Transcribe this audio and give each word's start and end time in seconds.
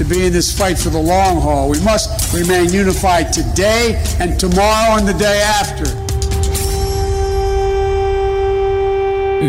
to 0.00 0.04
be 0.06 0.24
in 0.26 0.32
this 0.32 0.50
fight 0.50 0.78
for 0.78 0.88
the 0.88 0.98
long 0.98 1.38
haul. 1.42 1.68
We 1.68 1.78
must 1.80 2.32
remain 2.32 2.72
unified 2.72 3.34
today 3.34 4.02
and 4.18 4.38
tomorrow 4.40 4.96
and 4.96 5.06
the 5.06 5.12
day 5.12 5.42
after. 5.42 5.84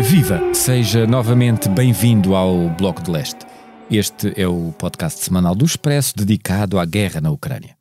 Viva! 0.02 0.52
Seja 0.52 1.06
novamente 1.06 1.70
bem-vindo 1.70 2.34
ao 2.34 2.68
Bloco 2.68 3.02
de 3.02 3.10
Leste. 3.10 3.46
Este 3.90 4.34
é 4.36 4.46
o 4.46 4.74
podcast 4.76 5.24
semanal 5.24 5.54
do 5.54 5.64
Expresso 5.64 6.14
dedicado 6.16 6.78
à 6.78 6.84
guerra 6.84 7.22
na 7.22 7.30
Ucrânia. 7.30 7.74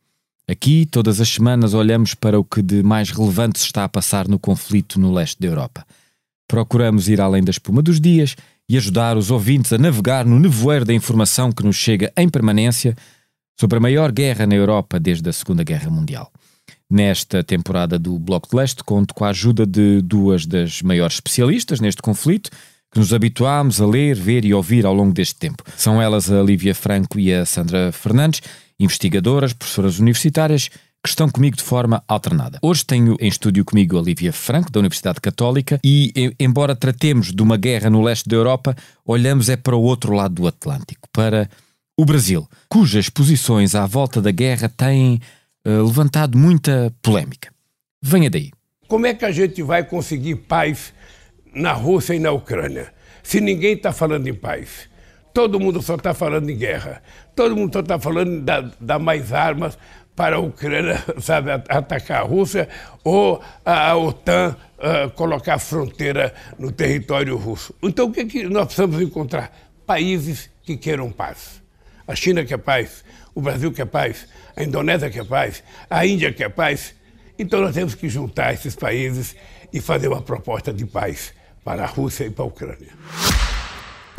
Aqui, 0.49 0.85
todas 0.85 1.19
as 1.19 1.27
semanas, 1.27 1.73
olhamos 1.73 2.13
para 2.13 2.39
o 2.39 2.43
que 2.43 2.61
de 2.61 2.81
mais 2.81 3.09
relevante 3.09 3.59
se 3.59 3.65
está 3.65 3.83
a 3.83 3.89
passar 3.89 4.29
no 4.29 4.39
conflito 4.39 4.97
no 4.97 5.13
leste 5.13 5.41
da 5.41 5.47
Europa. 5.47 5.85
Procuramos 6.47 7.09
ir 7.09 7.19
além 7.19 7.43
da 7.43 7.51
espuma 7.51 7.81
dos 7.81 7.99
dias 7.99 8.37
e 8.71 8.77
ajudar 8.77 9.17
os 9.17 9.29
ouvintes 9.29 9.73
a 9.73 9.77
navegar 9.77 10.25
no 10.25 10.39
nevoeiro 10.39 10.85
da 10.85 10.93
informação 10.93 11.51
que 11.51 11.61
nos 11.61 11.75
chega 11.75 12.09
em 12.15 12.29
permanência 12.29 12.95
sobre 13.59 13.77
a 13.77 13.81
maior 13.81 14.13
guerra 14.13 14.47
na 14.47 14.55
Europa 14.55 14.97
desde 14.97 15.29
a 15.29 15.33
Segunda 15.33 15.61
Guerra 15.61 15.89
Mundial. 15.89 16.31
Nesta 16.89 17.43
temporada 17.43 17.99
do 17.99 18.17
Bloco 18.17 18.49
de 18.49 18.55
Leste, 18.55 18.81
conto 18.81 19.13
com 19.13 19.25
a 19.25 19.29
ajuda 19.29 19.65
de 19.65 20.01
duas 20.01 20.45
das 20.45 20.81
maiores 20.81 21.15
especialistas 21.15 21.81
neste 21.81 22.01
conflito, 22.01 22.49
que 22.93 22.97
nos 22.97 23.13
habituámos 23.13 23.81
a 23.81 23.85
ler, 23.85 24.15
ver 24.15 24.45
e 24.45 24.53
ouvir 24.53 24.85
ao 24.85 24.93
longo 24.93 25.13
deste 25.13 25.35
tempo. 25.35 25.63
São 25.75 26.01
elas 26.01 26.31
a 26.31 26.41
Lívia 26.41 26.73
Franco 26.73 27.19
e 27.19 27.33
a 27.33 27.45
Sandra 27.45 27.91
Fernandes, 27.91 28.41
investigadoras, 28.79 29.51
professoras 29.51 29.99
universitárias, 29.99 30.69
que 31.03 31.09
estão 31.09 31.27
comigo 31.27 31.57
de 31.57 31.63
forma 31.63 32.03
alternada. 32.07 32.59
Hoje 32.61 32.85
tenho 32.85 33.17
em 33.19 33.27
estúdio 33.27 33.65
comigo 33.65 33.97
a 33.97 34.01
Lívia 34.01 34.31
Franco, 34.31 34.71
da 34.71 34.79
Universidade 34.79 35.19
Católica, 35.19 35.79
e 35.83 36.35
embora 36.39 36.75
tratemos 36.75 37.33
de 37.33 37.41
uma 37.41 37.57
guerra 37.57 37.89
no 37.89 38.01
leste 38.01 38.29
da 38.29 38.35
Europa, 38.35 38.75
olhamos 39.05 39.49
é 39.49 39.57
para 39.57 39.75
o 39.75 39.81
outro 39.81 40.13
lado 40.13 40.35
do 40.35 40.47
Atlântico, 40.47 41.09
para 41.11 41.49
o 41.97 42.05
Brasil, 42.05 42.47
cujas 42.69 43.09
posições 43.09 43.73
à 43.73 43.85
volta 43.85 44.21
da 44.21 44.31
guerra 44.31 44.69
têm 44.69 45.19
uh, 45.65 45.83
levantado 45.85 46.37
muita 46.37 46.93
polémica. 47.01 47.51
Venha 48.01 48.29
daí. 48.29 48.51
Como 48.87 49.05
é 49.05 49.13
que 49.13 49.25
a 49.25 49.31
gente 49.31 49.61
vai 49.63 49.83
conseguir 49.83 50.35
paz 50.35 50.93
na 51.53 51.73
Rússia 51.73 52.13
e 52.13 52.19
na 52.19 52.31
Ucrânia, 52.31 52.93
se 53.23 53.41
ninguém 53.41 53.73
está 53.73 53.91
falando 53.91 54.27
em 54.27 54.33
paz. 54.33 54.89
Todo 55.33 55.59
mundo 55.59 55.81
só 55.81 55.95
está 55.95 56.13
falando 56.13 56.49
em 56.49 56.57
guerra. 56.57 57.01
Todo 57.35 57.55
mundo 57.55 57.71
só 57.71 57.79
está 57.79 57.97
falando 57.97 58.41
da 58.41 58.69
dar 58.79 58.99
mais 58.99 59.31
armas 59.31 59.77
para 60.21 60.35
a 60.35 60.39
Ucrânia, 60.39 61.03
sabe, 61.19 61.49
atacar 61.49 62.21
a 62.21 62.23
Rússia 62.23 62.69
ou 63.03 63.41
a 63.65 63.95
OTAN 63.97 64.55
uh, 64.77 65.09
colocar 65.15 65.57
fronteira 65.57 66.31
no 66.59 66.71
território 66.71 67.35
russo. 67.35 67.73
Então 67.81 68.05
o 68.05 68.11
que, 68.11 68.19
é 68.19 68.25
que 68.25 68.43
nós 68.43 68.65
precisamos 68.65 69.01
encontrar? 69.01 69.51
Países 69.83 70.47
que 70.61 70.77
queiram 70.77 71.11
paz. 71.11 71.59
A 72.07 72.13
China 72.13 72.45
quer 72.45 72.59
paz, 72.59 73.03
o 73.33 73.41
Brasil 73.41 73.73
quer 73.73 73.87
paz, 73.87 74.27
a 74.55 74.63
Indonésia 74.63 75.09
quer 75.09 75.25
paz, 75.25 75.63
a 75.89 76.05
Índia 76.05 76.31
quer 76.31 76.49
paz. 76.49 76.93
Então 77.39 77.59
nós 77.59 77.73
temos 77.73 77.95
que 77.95 78.07
juntar 78.07 78.53
esses 78.53 78.75
países 78.75 79.35
e 79.73 79.81
fazer 79.81 80.07
uma 80.07 80.21
proposta 80.21 80.71
de 80.71 80.85
paz 80.85 81.33
para 81.63 81.81
a 81.81 81.87
Rússia 81.87 82.25
e 82.25 82.29
para 82.29 82.43
a 82.43 82.47
Ucrânia. 82.47 82.89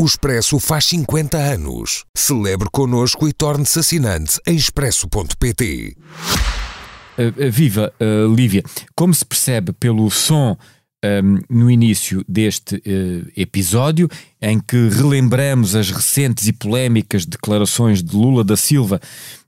O 0.02 0.04
Expresso 0.04 0.58
faz 0.58 0.86
50 0.86 1.38
anos. 1.38 2.04
Celebre 2.12 2.68
connosco 2.72 3.28
e 3.28 3.32
torne-se 3.32 3.78
assinante 3.78 4.36
em 4.44 4.56
expresso.pt. 4.56 5.96
Uh, 7.16 7.46
uh, 7.46 7.50
viva, 7.52 7.92
uh, 8.00 8.34
Lívia. 8.34 8.64
Como 8.96 9.14
se 9.14 9.24
percebe 9.24 9.72
pelo 9.72 10.10
som 10.10 10.56
um, 11.04 11.38
no 11.48 11.70
início 11.70 12.24
deste 12.28 12.82
episódio, 13.36 14.08
em 14.40 14.58
que 14.58 14.88
relembramos 14.88 15.76
as 15.76 15.88
recentes 15.92 16.48
e 16.48 16.52
polémicas 16.52 17.24
declarações 17.24 18.02
de 18.02 18.16
Lula 18.16 18.42
da 18.42 18.56
Silva, 18.56 19.00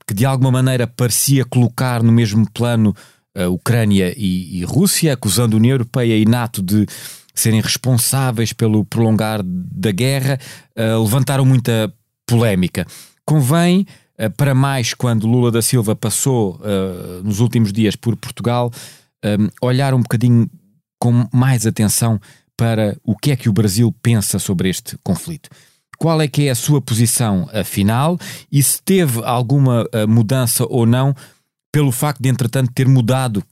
que 0.07 0.13
de 0.13 0.25
alguma 0.25 0.53
maneira 0.53 0.87
parecia 0.87 1.43
colocar 1.43 2.01
no 2.01 2.13
mesmo 2.13 2.49
plano 2.49 2.95
a 3.37 3.49
Ucrânia 3.49 4.13
e, 4.15 4.61
e 4.61 4.63
Rússia, 4.63 5.11
acusando 5.11 5.57
a 5.57 5.59
União 5.59 5.73
Europeia 5.73 6.17
e 6.17 6.23
NATO 6.23 6.61
de 6.61 6.85
serem 7.35 7.61
responsáveis 7.61 8.53
pelo 8.53 8.85
prolongar 8.85 9.41
da 9.43 9.91
guerra, 9.91 10.39
uh, 10.77 11.03
levantaram 11.03 11.45
muita 11.45 11.93
polémica. 12.25 12.87
Convém, 13.25 13.85
uh, 14.19 14.29
para 14.31 14.55
mais 14.55 14.93
quando 14.93 15.27
Lula 15.27 15.51
da 15.51 15.61
Silva 15.61 15.95
passou 15.95 16.55
uh, 16.55 17.23
nos 17.23 17.39
últimos 17.39 17.71
dias 17.71 17.95
por 17.95 18.15
Portugal, 18.15 18.71
olhar 19.59 19.91
um 19.95 20.03
bocadinho 20.03 20.47
com 20.99 21.27
mais 21.33 21.65
atenção 21.65 22.21
para 22.55 22.95
o 23.03 23.17
que 23.17 23.31
é 23.31 23.35
que 23.35 23.49
o 23.49 23.53
Brasil 23.53 23.91
pensa 23.99 24.37
sobre 24.37 24.69
este 24.69 24.99
conflito. 25.03 25.49
Qual 25.97 26.21
é 26.21 26.27
que 26.27 26.47
é 26.47 26.51
a 26.51 26.55
sua 26.55 26.79
posição 26.79 27.49
afinal 27.51 28.19
e 28.51 28.61
se 28.61 28.79
teve 28.83 29.23
alguma 29.23 29.89
mudança 30.07 30.63
ou 30.69 30.85
não 30.85 31.15
pelo 31.71 31.91
facto 31.91 32.21
de, 32.21 32.29
entretanto, 32.29 32.71
ter 32.71 32.87
mudado 32.87 33.43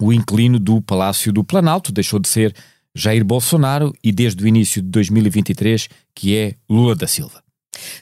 o 0.00 0.12
inquilino 0.12 0.58
do 0.58 0.80
Palácio 0.80 1.32
do 1.32 1.42
Planalto, 1.42 1.92
deixou 1.92 2.18
de 2.18 2.28
ser 2.28 2.54
Jair 2.94 3.24
Bolsonaro 3.24 3.92
e 4.02 4.12
desde 4.12 4.42
o 4.42 4.48
início 4.48 4.82
de 4.82 4.88
2023, 4.88 5.88
que 6.14 6.36
é 6.36 6.54
Lula 6.68 6.94
da 6.94 7.06
Silva. 7.06 7.42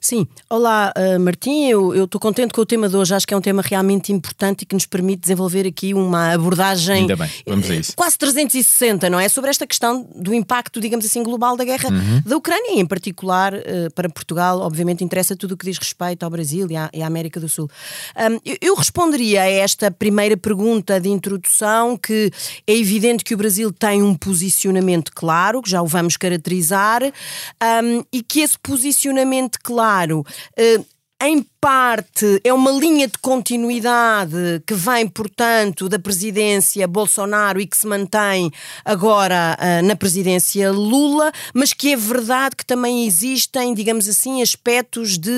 Sim, 0.00 0.26
olá 0.48 0.92
uh, 0.96 1.20
Martim, 1.20 1.66
eu 1.66 2.04
estou 2.04 2.20
contente 2.20 2.52
com 2.52 2.60
o 2.60 2.66
tema 2.66 2.88
de 2.88 2.96
hoje, 2.96 3.14
acho 3.14 3.26
que 3.26 3.34
é 3.34 3.36
um 3.36 3.40
tema 3.40 3.62
realmente 3.62 4.12
importante 4.12 4.62
e 4.62 4.66
que 4.66 4.74
nos 4.74 4.86
permite 4.86 5.20
desenvolver 5.20 5.66
aqui 5.66 5.94
uma 5.94 6.32
abordagem 6.32 7.02
Ainda 7.02 7.16
bem, 7.16 7.30
vamos 7.46 7.70
a 7.70 7.74
isso. 7.74 7.92
quase 7.96 8.18
360, 8.18 9.10
não 9.10 9.18
é? 9.18 9.28
Sobre 9.28 9.50
esta 9.50 9.66
questão 9.66 10.08
do 10.14 10.34
impacto, 10.34 10.80
digamos 10.80 11.04
assim, 11.04 11.22
global 11.22 11.56
da 11.56 11.64
guerra 11.64 11.88
uhum. 11.90 12.22
da 12.24 12.36
Ucrânia 12.36 12.76
e 12.76 12.80
em 12.80 12.86
particular 12.86 13.54
uh, 13.54 13.90
para 13.94 14.08
Portugal, 14.08 14.60
obviamente 14.60 15.02
interessa 15.04 15.36
tudo 15.36 15.52
o 15.52 15.56
que 15.56 15.66
diz 15.66 15.78
respeito 15.78 16.22
ao 16.22 16.30
Brasil 16.30 16.70
e 16.70 16.76
à, 16.76 16.90
e 16.92 17.02
à 17.02 17.06
América 17.06 17.40
do 17.40 17.48
Sul. 17.48 17.70
Um, 18.16 18.40
eu, 18.44 18.56
eu 18.60 18.74
responderia 18.74 19.42
a 19.42 19.48
esta 19.48 19.90
primeira 19.90 20.36
pergunta 20.36 21.00
de 21.00 21.08
introdução 21.08 21.96
que 21.96 22.30
é 22.66 22.76
evidente 22.76 23.24
que 23.24 23.34
o 23.34 23.36
Brasil 23.36 23.72
tem 23.72 24.02
um 24.02 24.14
posicionamento 24.14 25.12
claro, 25.14 25.62
que 25.62 25.70
já 25.70 25.82
o 25.82 25.86
vamos 25.86 26.16
caracterizar, 26.16 27.02
um, 27.04 28.04
e 28.12 28.22
que 28.22 28.40
esse 28.40 28.58
posicionamento 28.58 29.58
claro. 29.66 30.24
Uh, 30.56 30.84
em 31.22 31.46
parte 31.58 32.40
é 32.44 32.52
uma 32.52 32.70
linha 32.70 33.08
de 33.08 33.18
continuidade 33.18 34.62
que 34.66 34.74
vem, 34.74 35.08
portanto, 35.08 35.88
da 35.88 35.98
presidência 35.98 36.86
Bolsonaro 36.86 37.58
e 37.58 37.66
que 37.66 37.76
se 37.76 37.86
mantém 37.86 38.52
agora 38.84 39.58
uh, 39.58 39.84
na 39.84 39.96
presidência 39.96 40.70
Lula, 40.70 41.32
mas 41.54 41.72
que 41.72 41.94
é 41.94 41.96
verdade 41.96 42.54
que 42.54 42.66
também 42.66 43.06
existem, 43.06 43.74
digamos 43.74 44.06
assim, 44.08 44.42
aspectos 44.42 45.18
de 45.18 45.30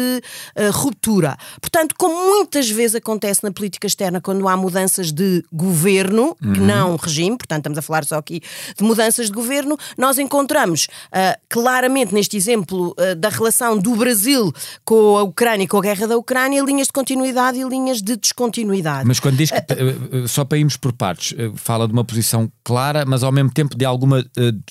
uh, 0.56 0.70
ruptura. 0.72 1.36
Portanto, 1.60 1.94
como 1.96 2.34
muitas 2.34 2.68
vezes 2.68 2.96
acontece 2.96 3.44
na 3.44 3.52
política 3.52 3.86
externa 3.86 4.20
quando 4.20 4.48
há 4.48 4.56
mudanças 4.56 5.12
de 5.12 5.44
governo, 5.52 6.36
uhum. 6.42 6.52
que 6.52 6.60
não 6.60 6.96
regime, 6.96 7.38
portanto, 7.38 7.60
estamos 7.60 7.78
a 7.78 7.82
falar 7.82 8.04
só 8.04 8.16
aqui 8.16 8.42
de 8.76 8.82
mudanças 8.82 9.26
de 9.26 9.32
governo, 9.32 9.78
nós 9.96 10.18
encontramos 10.18 10.88
uh, 11.06 11.40
claramente 11.48 12.12
neste 12.12 12.36
exemplo 12.36 12.94
da 13.16 13.28
relação 13.28 13.78
do 13.78 13.94
Brasil 13.94 14.52
com 14.84 15.16
a 15.16 15.22
Ucrânia 15.22 15.67
com 15.68 15.78
a 15.78 15.82
guerra 15.82 16.06
da 16.06 16.16
Ucrânia 16.16 16.62
linhas 16.62 16.86
de 16.88 16.92
continuidade 16.92 17.58
e 17.58 17.64
linhas 17.64 18.02
de 18.02 18.16
descontinuidade. 18.16 19.06
Mas 19.06 19.20
quando 19.20 19.36
diz 19.36 19.50
que, 19.50 19.58
uh, 19.58 20.26
só 20.28 20.44
para 20.44 20.58
irmos 20.58 20.76
por 20.76 20.92
partes, 20.92 21.34
fala 21.56 21.86
de 21.86 21.92
uma 21.92 22.04
posição 22.04 22.50
clara, 22.64 23.04
mas 23.06 23.22
ao 23.22 23.30
mesmo 23.30 23.50
tempo 23.52 23.76
de 23.76 23.84
alguma 23.84 24.24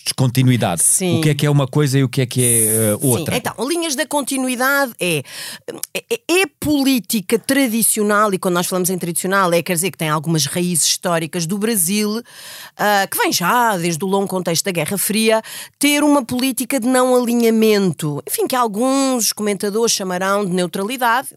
descontinuidade. 0.03 0.83
Sim. 0.83 1.19
O 1.19 1.21
que 1.21 1.29
é 1.29 1.35
que 1.35 1.45
é 1.45 1.49
uma 1.49 1.67
coisa 1.67 1.99
e 1.99 2.03
o 2.03 2.09
que 2.09 2.21
é 2.21 2.25
que 2.25 2.44
é 2.44 2.97
outra? 3.01 3.35
Sim. 3.35 3.41
Então, 3.44 3.67
linhas 3.67 3.95
da 3.95 4.05
continuidade 4.05 4.94
é, 4.99 5.23
é, 5.94 6.41
é 6.41 6.45
política 6.59 7.38
tradicional, 7.39 8.33
e 8.33 8.38
quando 8.38 8.55
nós 8.55 8.67
falamos 8.67 8.89
em 8.89 8.97
tradicional, 8.97 9.53
é 9.53 9.61
quer 9.61 9.73
dizer 9.73 9.91
que 9.91 9.97
tem 9.97 10.09
algumas 10.09 10.45
raízes 10.45 10.85
históricas 10.85 11.45
do 11.45 11.57
Brasil, 11.57 12.17
uh, 12.17 12.23
que 13.09 13.17
vem 13.17 13.31
já 13.31 13.77
desde 13.77 14.03
o 14.03 14.07
longo 14.07 14.27
contexto 14.27 14.65
da 14.65 14.71
Guerra 14.71 14.97
Fria, 14.97 15.41
ter 15.77 16.03
uma 16.03 16.23
política 16.23 16.79
de 16.79 16.88
não 16.88 17.15
alinhamento, 17.15 18.21
enfim, 18.27 18.47
que 18.47 18.55
alguns 18.55 19.31
comentadores 19.33 19.91
chamarão 19.91 20.45
de 20.45 20.51
neutralidade 20.53 20.87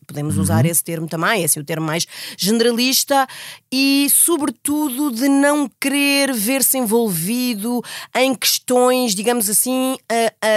podemos 0.06 0.36
usar 0.36 0.66
esse 0.66 0.84
termo 0.84 1.08
também, 1.08 1.42
esse 1.42 1.58
é 1.58 1.62
o 1.62 1.64
termo 1.64 1.86
mais 1.86 2.06
generalista, 2.36 3.26
e, 3.72 4.08
sobretudo, 4.10 5.10
de 5.10 5.28
não 5.28 5.70
querer 5.80 6.32
ver-se 6.32 6.76
envolvido 6.78 7.82
em 8.14 8.34
questões, 8.34 9.14
digamos 9.14 9.48
assim, 9.48 9.96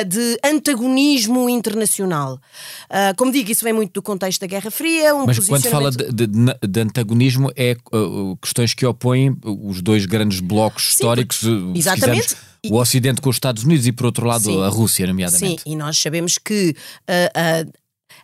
de 0.07 0.39
antagonismo 0.43 1.49
internacional. 1.49 2.35
Uh, 2.89 3.15
como 3.15 3.31
digo, 3.31 3.51
isso 3.51 3.63
vem 3.63 3.73
muito 3.73 3.93
do 3.93 4.01
contexto 4.01 4.41
da 4.41 4.47
Guerra 4.47 4.71
Fria. 4.71 5.15
Um 5.15 5.25
Mas 5.25 5.39
quando 5.39 5.69
fala 5.69 5.91
de, 5.91 6.11
de, 6.11 6.27
de 6.67 6.79
antagonismo, 6.79 7.51
é 7.55 7.75
questões 8.41 8.73
que 8.73 8.85
opõem 8.85 9.37
os 9.43 9.81
dois 9.81 10.05
grandes 10.05 10.39
blocos 10.39 10.89
históricos, 10.89 11.39
porque, 11.39 11.79
exatamente. 11.79 12.23
Quisermos, 12.23 12.53
o 12.69 12.77
Ocidente 12.77 13.19
com 13.19 13.29
os 13.29 13.35
Estados 13.35 13.63
Unidos 13.63 13.85
e, 13.87 13.91
por 13.91 14.05
outro 14.05 14.25
lado, 14.25 14.45
Sim. 14.45 14.63
a 14.63 14.69
Rússia, 14.69 15.05
nomeadamente. 15.05 15.63
Sim, 15.63 15.71
e 15.71 15.75
nós 15.75 15.97
sabemos 15.97 16.37
que 16.37 16.73
uh, 17.09 17.67
uh, 17.67 17.73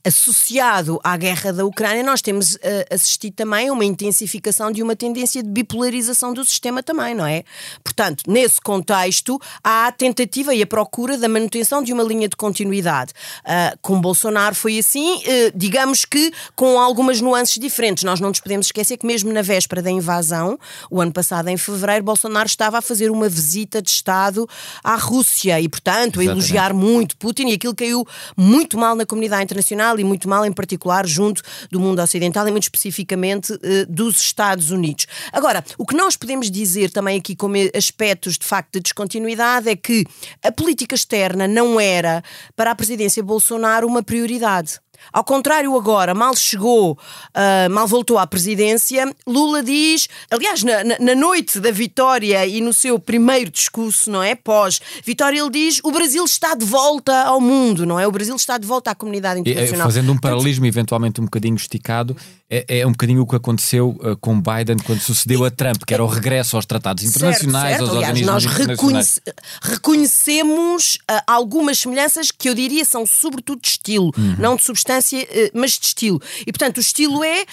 associado 0.06 1.00
à 1.04 1.18
guerra 1.18 1.52
da 1.52 1.66
Ucrânia, 1.66 2.04
nós 2.04 2.22
temos 2.22 2.56
uh, 2.56 2.60
assistido 2.92 3.34
também 3.34 3.70
a 3.70 3.74
uma 3.74 3.86
intensificação 3.86 4.72
de 4.72 4.82
uma 4.82 4.96
tendência 4.96 5.44
de 5.44 5.50
bipolarização 5.50 6.34
do 6.34 6.44
sistema 6.46 6.82
também, 6.82 7.14
não 7.14 7.26
é? 7.26 7.44
Portanto, 7.84 8.24
nesse 8.28 8.62
contexto, 8.62 9.40
há 9.64 9.88
a 9.88 9.92
tentativa 9.92 10.54
e 10.54 10.62
a 10.62 10.68
procura 10.68 11.18
da 11.18 11.28
manutenção 11.28 11.84
de 11.84 11.94
uma 11.94 12.04
linha 12.04 12.28
de 12.28 12.36
continuidade. 12.36 13.14
Uh, 13.42 13.78
com 13.82 14.00
Bolsonaro 14.00 14.56
foi 14.56 14.80
assim, 14.80 15.18
uh, 15.18 15.22
digamos 15.54 16.06
que 16.06 16.32
com 16.56 16.80
algumas 16.80 17.22
nuances 17.22 17.58
diferentes. 17.58 18.04
Nós 18.04 18.20
não 18.20 18.30
nos 18.30 18.40
podemos 18.40 18.68
esquecer 18.68 18.98
que 18.98 19.06
mesmo 19.06 19.32
na 19.32 19.42
véspera 19.42 19.82
da 19.82 19.92
invasão, 19.92 20.58
o 20.90 21.02
ano 21.02 21.12
passado, 21.12 21.50
em 21.50 21.58
fevereiro, 21.58 22.04
Bolsonaro 22.04 22.48
estava 22.48 22.78
a 22.78 22.82
fazer 22.82 23.12
uma 23.12 23.30
visita 23.30 23.82
de 23.82 23.90
Estado 23.90 24.48
à 24.84 24.96
Rússia 24.96 25.60
e, 25.60 25.68
portanto, 25.68 26.20
a 26.20 26.26
elogiar 26.26 26.74
muito 26.74 27.18
Putin 27.18 27.48
e 27.50 27.54
aquilo 27.54 27.76
caiu 27.76 28.06
muito 28.36 28.78
mal 28.78 28.96
na 28.96 29.06
comunidade 29.06 29.44
internacional 29.44 29.89
e 29.98 30.04
muito 30.04 30.28
mal, 30.28 30.46
em 30.46 30.52
particular, 30.52 31.08
junto 31.08 31.42
do 31.72 31.80
mundo 31.80 32.02
ocidental 32.02 32.46
e 32.48 32.52
muito 32.52 32.64
especificamente 32.64 33.58
eh, 33.64 33.86
dos 33.88 34.20
Estados 34.20 34.72
Unidos. 34.72 35.08
Agora, 35.32 35.64
o 35.78 35.86
que 35.86 35.96
nós 35.96 36.18
podemos 36.18 36.52
dizer 36.52 36.92
também 36.92 37.18
aqui 37.18 37.36
como 37.36 37.56
aspectos 37.74 38.38
de 38.38 38.46
facto 38.46 38.74
de 38.74 38.82
descontinuidade 38.82 39.70
é 39.70 39.76
que 39.76 40.06
a 40.44 40.52
política 40.52 40.96
externa 40.96 41.48
não 41.48 41.80
era 41.80 42.22
para 42.56 42.72
a 42.72 42.76
presidência 42.76 43.24
Bolsonaro 43.24 43.88
uma 43.88 44.04
prioridade. 44.04 44.80
Ao 45.12 45.24
contrário, 45.24 45.76
agora, 45.76 46.14
mal 46.14 46.36
chegou, 46.36 46.92
uh, 46.94 47.70
mal 47.70 47.88
voltou 47.88 48.18
à 48.18 48.28
presidência, 48.28 49.14
Lula 49.26 49.64
diz, 49.64 50.08
aliás, 50.30 50.64
na, 50.64 50.84
na, 50.84 51.16
noite 51.16 51.60
da 51.60 51.72
vitória 51.72 52.46
e 52.46 52.62
no 52.62 52.74
seu 52.74 53.00
primeiro 53.00 53.50
discurso, 53.50 54.12
não 54.12 54.22
é? 54.22 54.36
Pós-vitória, 54.36 55.40
ele 55.40 55.50
diz: 55.50 55.80
o 55.84 55.92
Brasil 55.92 56.24
está 56.24 56.56
de 56.56 56.66
volta 56.66 57.24
ao 57.24 57.42
mundo, 57.42 57.86
não 57.86 58.00
é? 58.00 58.08
O 58.08 58.12
Brasil 58.12 58.36
está 58.36 58.58
de 58.58 58.68
volta 58.68 58.92
à 58.92 58.96
comunidade 58.96 59.40
é, 59.40 59.42
internacional. 59.42 59.88
E, 59.88 59.92
fazendo 59.92 60.12
um 60.12 60.18
paralelismo, 60.18 60.66
eventualmente 60.66 61.22
um 61.22 61.26
bocadinho 61.26 61.56
esticado, 61.56 62.16
é, 62.50 62.80
é, 62.80 62.88
um 62.88 62.92
bocadinho 62.92 63.22
o 63.22 63.28
que 63.28 63.36
aconteceu 63.36 63.90
uh, 64.02 64.18
com 64.18 64.42
Biden 64.42 64.78
quando 64.84 65.00
sucedeu 65.00 65.46
a 65.46 65.52
Trump, 65.52 65.84
que 65.86 65.94
era 65.94 66.04
o 66.04 66.08
regresso 66.08 66.56
aos 66.56 66.66
tratados 66.66 67.04
internacionais, 67.04 67.78
certo, 67.78 67.86
certo. 67.86 67.98
aos 67.98 68.04
Aliás, 68.04 68.22
nós 68.26 68.46
reconhece, 68.46 69.22
reconhecemos 69.62 70.96
uh, 70.96 71.22
algumas 71.28 71.78
semelhanças 71.78 72.32
que 72.32 72.50
eu 72.50 72.56
diria 72.56 72.84
são 72.84 73.06
sobretudo 73.06 73.62
de 73.62 73.68
estilo, 73.68 74.12
uhum. 74.18 74.36
não 74.40 74.56
de 74.56 74.64
substância, 74.64 74.89
uh, 74.98 75.52
mas 75.54 75.72
de 75.72 75.88
estilo. 75.88 76.22
E 76.42 76.52
portanto, 76.52 76.78
o 76.78 76.82
estilo 76.82 77.24
é 77.24 77.46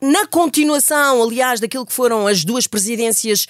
na 0.00 0.26
continuação, 0.26 1.22
aliás, 1.22 1.60
daquilo 1.60 1.84
que 1.84 1.92
foram 1.92 2.26
as 2.26 2.44
duas 2.44 2.66
presidências 2.66 3.46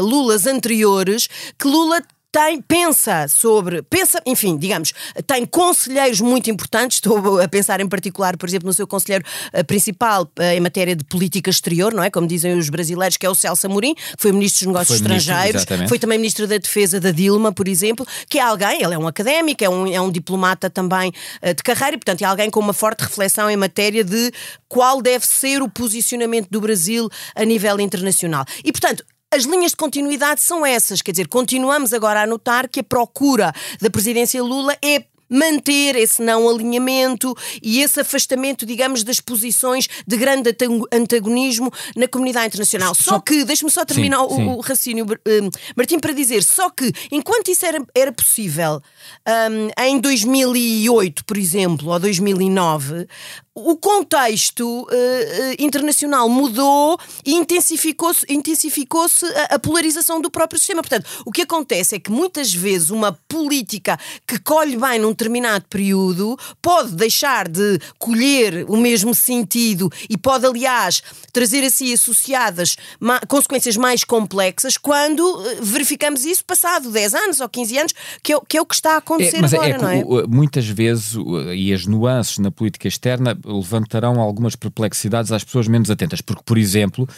Lulas 0.00 0.46
anteriores, 0.46 1.28
que 1.58 1.66
Lula 1.66 2.02
tem, 2.36 2.60
pensa 2.60 3.26
sobre, 3.28 3.80
pensa, 3.80 4.20
enfim, 4.26 4.58
digamos, 4.58 4.92
tem 5.26 5.46
conselheiros 5.46 6.20
muito 6.20 6.50
importantes, 6.50 6.98
estou 6.98 7.40
a 7.40 7.48
pensar 7.48 7.80
em 7.80 7.88
particular, 7.88 8.36
por 8.36 8.46
exemplo, 8.46 8.66
no 8.66 8.74
seu 8.74 8.86
conselheiro 8.86 9.24
uh, 9.54 9.64
principal 9.64 10.24
uh, 10.24 10.42
em 10.42 10.60
matéria 10.60 10.94
de 10.94 11.02
política 11.02 11.48
exterior, 11.48 11.94
não 11.94 12.02
é? 12.02 12.10
Como 12.10 12.26
dizem 12.26 12.58
os 12.58 12.68
brasileiros, 12.68 13.16
que 13.16 13.24
é 13.24 13.30
o 13.30 13.34
Celso 13.34 13.66
Amorim, 13.66 13.94
que 13.94 14.02
foi 14.18 14.32
Ministro 14.32 14.66
dos 14.66 14.74
Negócios 14.74 14.98
foi 14.98 15.16
Estrangeiros, 15.16 15.64
ministro, 15.64 15.88
foi 15.88 15.98
também 15.98 16.18
Ministro 16.18 16.46
da 16.46 16.58
Defesa 16.58 17.00
da 17.00 17.10
Dilma, 17.10 17.52
por 17.52 17.66
exemplo, 17.66 18.06
que 18.28 18.38
é 18.38 18.42
alguém, 18.42 18.82
ele 18.82 18.92
é 18.92 18.98
um 18.98 19.06
académico, 19.06 19.64
é 19.64 19.70
um, 19.70 19.86
é 19.86 19.98
um 19.98 20.10
diplomata 20.10 20.68
também 20.68 21.10
uh, 21.42 21.54
de 21.54 21.62
carreira 21.62 21.96
e, 21.96 21.98
portanto, 21.98 22.20
é 22.20 22.26
alguém 22.26 22.50
com 22.50 22.60
uma 22.60 22.74
forte 22.74 23.00
reflexão 23.00 23.48
em 23.48 23.56
matéria 23.56 24.04
de 24.04 24.30
qual 24.68 25.00
deve 25.00 25.26
ser 25.26 25.62
o 25.62 25.70
posicionamento 25.70 26.48
do 26.50 26.60
Brasil 26.60 27.08
a 27.34 27.46
nível 27.46 27.80
internacional. 27.80 28.44
E, 28.62 28.70
portanto, 28.70 29.02
as 29.32 29.44
linhas 29.44 29.72
de 29.72 29.76
continuidade 29.76 30.40
são 30.40 30.64
essas, 30.64 31.02
quer 31.02 31.10
dizer, 31.10 31.28
continuamos 31.28 31.92
agora 31.92 32.22
a 32.22 32.26
notar 32.26 32.68
que 32.68 32.80
a 32.80 32.84
procura 32.84 33.52
da 33.80 33.90
presidência 33.90 34.42
Lula 34.42 34.76
é 34.82 35.04
manter 35.28 35.96
esse 35.96 36.22
não 36.22 36.48
alinhamento 36.48 37.34
e 37.62 37.80
esse 37.80 38.00
afastamento, 38.00 38.64
digamos, 38.64 39.02
das 39.02 39.20
posições 39.20 39.88
de 40.06 40.16
grande 40.16 40.54
antagonismo 40.92 41.72
na 41.96 42.08
comunidade 42.08 42.48
internacional. 42.48 42.94
Só, 42.94 43.12
só 43.12 43.20
que, 43.20 43.44
deixe-me 43.44 43.70
só 43.70 43.84
terminar 43.84 44.18
sim, 44.18 44.24
o, 44.24 44.36
sim. 44.36 44.46
o, 44.48 44.60
raciocínio, 44.60 45.04
um, 45.04 45.50
Martim, 45.76 45.98
para 45.98 46.12
dizer, 46.12 46.42
só 46.42 46.70
que 46.70 46.92
enquanto 47.10 47.48
isso 47.50 47.64
era, 47.66 47.84
era 47.94 48.12
possível 48.12 48.80
um, 49.50 49.82
em 49.82 49.98
2008, 49.98 51.24
por 51.24 51.36
exemplo, 51.36 51.90
ou 51.90 51.98
2009, 51.98 53.06
o 53.56 53.74
contexto 53.74 54.82
uh, 54.82 54.86
internacional 55.58 56.28
mudou 56.28 56.98
e 57.24 57.32
intensificou-se 57.32 58.26
intensificou 58.28 59.06
a, 59.50 59.54
a, 59.54 59.58
polarização 59.58 60.20
do 60.20 60.30
próprio 60.30 60.58
sistema. 60.58 60.82
Portanto, 60.82 61.08
o 61.24 61.32
que 61.32 61.40
acontece 61.40 61.96
é 61.96 61.98
que 61.98 62.10
muitas 62.10 62.52
vezes 62.52 62.90
uma 62.90 63.12
política 63.26 63.98
que 64.26 64.38
colhe 64.38 64.76
bem 64.76 64.98
num 64.98 65.14
determinado 65.16 65.64
período 65.68 66.38
pode 66.60 66.92
deixar 66.94 67.48
de 67.48 67.78
colher 67.98 68.66
o 68.68 68.76
mesmo 68.76 69.14
sentido 69.14 69.90
e 70.08 70.16
pode, 70.16 70.46
aliás, 70.46 71.02
trazer 71.32 71.64
assim 71.64 71.92
associadas 71.92 72.76
ma 73.00 73.20
consequências 73.26 73.76
mais 73.76 74.04
complexas 74.04 74.76
quando 74.76 75.20
uh, 75.20 75.62
verificamos 75.62 76.24
isso 76.24 76.44
passado 76.44 76.90
10 76.90 77.14
anos 77.14 77.40
ou 77.40 77.48
15 77.48 77.78
anos, 77.78 77.94
que 78.22 78.32
é, 78.32 78.40
que 78.46 78.56
é 78.56 78.60
o 78.60 78.66
que 78.66 78.74
está 78.74 78.94
a 78.94 78.98
acontecer 78.98 79.38
é, 79.38 79.40
mas 79.40 79.52
é 79.52 79.56
agora, 79.56 79.70
é, 79.74 79.78
não 80.04 80.20
é? 80.20 80.26
Muitas 80.26 80.66
vezes, 80.66 81.14
e 81.54 81.72
as 81.72 81.86
nuances 81.86 82.38
na 82.38 82.50
política 82.50 82.86
externa 82.86 83.36
levantarão 83.44 84.20
algumas 84.20 84.54
perplexidades 84.54 85.32
às 85.32 85.42
pessoas 85.42 85.66
menos 85.66 85.90
atentas, 85.90 86.20
porque, 86.20 86.42
por 86.44 86.58
exemplo, 86.58 87.08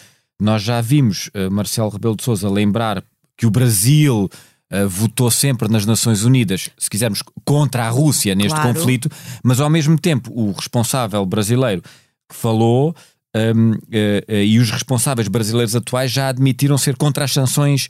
nós 0.41 0.63
já 0.63 0.81
vimos 0.81 1.29
uh, 1.29 1.51
Marcelo 1.51 1.91
Rebelo 1.91 2.17
de 2.17 2.23
Sousa 2.23 2.49
lembrar 2.49 3.03
que 3.37 3.47
o 3.47 3.51
Brasil 3.51 4.29
uh, 4.73 4.89
votou 4.89 5.31
sempre 5.31 5.69
nas 5.69 5.85
Nações 5.87 6.25
Unidas, 6.25 6.71
se 6.79 6.91
quisermos, 6.91 7.23
contra 7.45 7.87
a 7.87 7.91
Rússia 7.91 8.35
neste 8.35 8.55
claro. 8.55 8.75
conflito, 8.75 9.11
mas 9.43 9.61
ao 9.61 9.71
mesmo 9.71 9.99
tempo 9.99 10.33
o 10.35 10.53
responsável 10.53 11.25
brasileiro 11.25 11.83
que 12.29 12.37
falou 12.37 12.95
um, 13.35 13.73
uh, 13.73 13.75
uh, 13.75 14.35
e 14.35 14.59
os 14.59 14.71
responsáveis 14.71 15.29
brasileiros 15.29 15.77
atuais 15.77 16.11
já 16.11 16.29
admitiram 16.29 16.79
ser 16.79 16.97
contra 16.97 17.25
as 17.25 17.33
sanções 17.33 17.89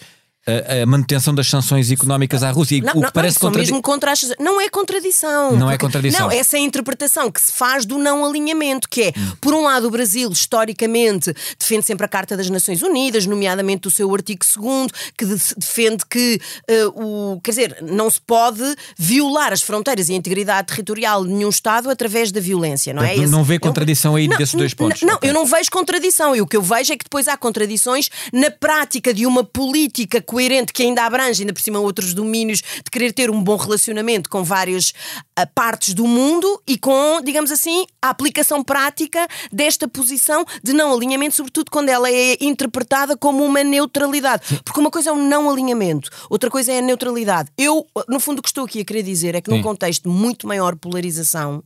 a, 0.49 0.83
a, 0.83 0.87
manutenção 0.87 1.35
das 1.35 1.47
sanções 1.49 1.91
económicas 1.91 2.43
à 2.43 2.51
Rússia. 2.51 2.81
Não, 2.81 2.91
o 2.91 2.95
que 2.95 3.01
não, 3.01 3.11
parece 3.13 3.43
não, 3.43 3.51
mesmo 3.51 3.83
contra 3.83 4.13
as... 4.13 4.33
Não 4.41 4.61
é 4.61 4.69
contradição. 4.69 5.57
Não 5.57 5.71
é 5.71 5.77
contradição. 5.77 6.29
Não, 6.29 6.31
essa 6.33 6.57
é 6.57 6.61
a 6.61 6.63
interpretação 6.63 7.31
que 7.31 7.41
se 7.41 7.53
faz 7.53 7.85
do 7.85 7.99
não 7.99 8.25
alinhamento, 8.25 8.89
que 8.89 9.03
é, 9.03 9.13
hum. 9.17 9.33
por 9.41 9.53
um 9.53 9.63
lado, 9.63 9.87
o 9.87 9.91
Brasil, 9.91 10.31
historicamente, 10.31 11.35
defende 11.59 11.85
sempre 11.85 12.07
a 12.07 12.09
Carta 12.09 12.37
das 12.37 12.49
Nações 12.49 12.83
Unidas, 12.83 13.27
nomeadamente 13.27 13.89
o 13.89 13.91
seu 13.91 14.13
artigo 14.15 14.45
2 14.57 14.89
que 15.17 15.27
defende 15.57 16.05
que 16.09 16.41
uh, 16.71 17.35
o. 17.35 17.41
Quer 17.41 17.51
dizer, 17.51 17.77
não 17.83 18.09
se 18.09 18.21
pode 18.21 18.63
violar 18.97 19.53
as 19.53 19.63
fronteiras 19.63 20.09
e 20.09 20.13
a 20.15 20.17
integridade 20.17 20.69
territorial 20.69 21.25
de 21.25 21.33
nenhum 21.33 21.49
Estado 21.49 21.91
através 21.91 22.31
da 22.33 22.41
violência, 22.41 22.95
não 22.95 23.03
é? 23.03 23.17
Esse, 23.17 23.27
não 23.27 23.43
vê 23.43 23.59
contradição 23.59 24.15
aí 24.15 24.29
não, 24.29 24.37
desses 24.37 24.55
dois 24.55 24.73
pontos? 24.75 25.03
Não, 25.03 25.15
okay. 25.17 25.31
eu 25.31 25.35
não 25.35 25.45
vejo 25.45 25.71
contradição. 25.71 26.35
E 26.35 26.41
o 26.41 26.47
que 26.47 26.57
eu 26.57 26.63
vejo 26.63 26.93
é 26.93 26.97
que 26.97 27.05
depois 27.05 27.27
há 27.29 27.37
contradições 27.37 28.09
na 28.33 28.51
prática 28.51 29.13
de 29.13 29.27
uma 29.27 29.43
política 29.43 30.21
coerente 30.21 30.38
que 30.73 30.83
ainda 30.83 31.05
abrange, 31.05 31.43
ainda 31.43 31.53
por 31.53 31.61
cima, 31.61 31.79
outros 31.79 32.15
domínios 32.15 32.59
de 32.61 32.91
querer 32.91 33.13
ter 33.13 33.31
um 33.31 33.43
bom 33.43 33.57
relacionamento 33.57 34.29
com 34.29 34.43
várias 34.43 34.91
uh, 35.39 35.47
partes 35.55 35.95
do 35.95 36.07
mundo 36.07 36.63
e 36.67 36.79
com, 36.79 37.21
digamos 37.23 37.51
assim, 37.51 37.85
a 38.01 38.11
aplicação 38.11 38.63
prática 38.63 39.27
desta 39.53 39.89
posição 39.89 40.45
de 40.63 40.73
não 40.73 40.93
alinhamento, 40.93 41.35
sobretudo 41.35 41.71
quando 41.71 41.89
ela 41.89 42.11
é 42.11 42.37
interpretada 42.41 43.17
como 43.17 43.45
uma 43.45 43.65
neutralidade. 43.65 44.61
Porque 44.65 44.81
uma 44.81 44.91
coisa 44.91 45.11
é 45.11 45.13
um 45.13 45.29
não 45.29 45.51
alinhamento, 45.51 46.11
outra 46.31 46.51
coisa 46.51 46.73
é 46.73 46.79
a 46.79 46.83
neutralidade. 46.83 47.51
Eu, 47.57 47.87
no 48.09 48.21
fundo, 48.21 48.39
o 48.39 48.43
que 48.43 48.49
estou 48.49 48.65
aqui 48.65 48.81
a 48.81 48.85
querer 48.85 49.03
dizer 49.03 49.35
é 49.35 49.41
que, 49.41 49.51
num 49.51 49.63
contexto 49.63 50.09
de 50.09 50.15
muito 50.15 50.47
maior 50.47 50.77
polarização 50.77 51.63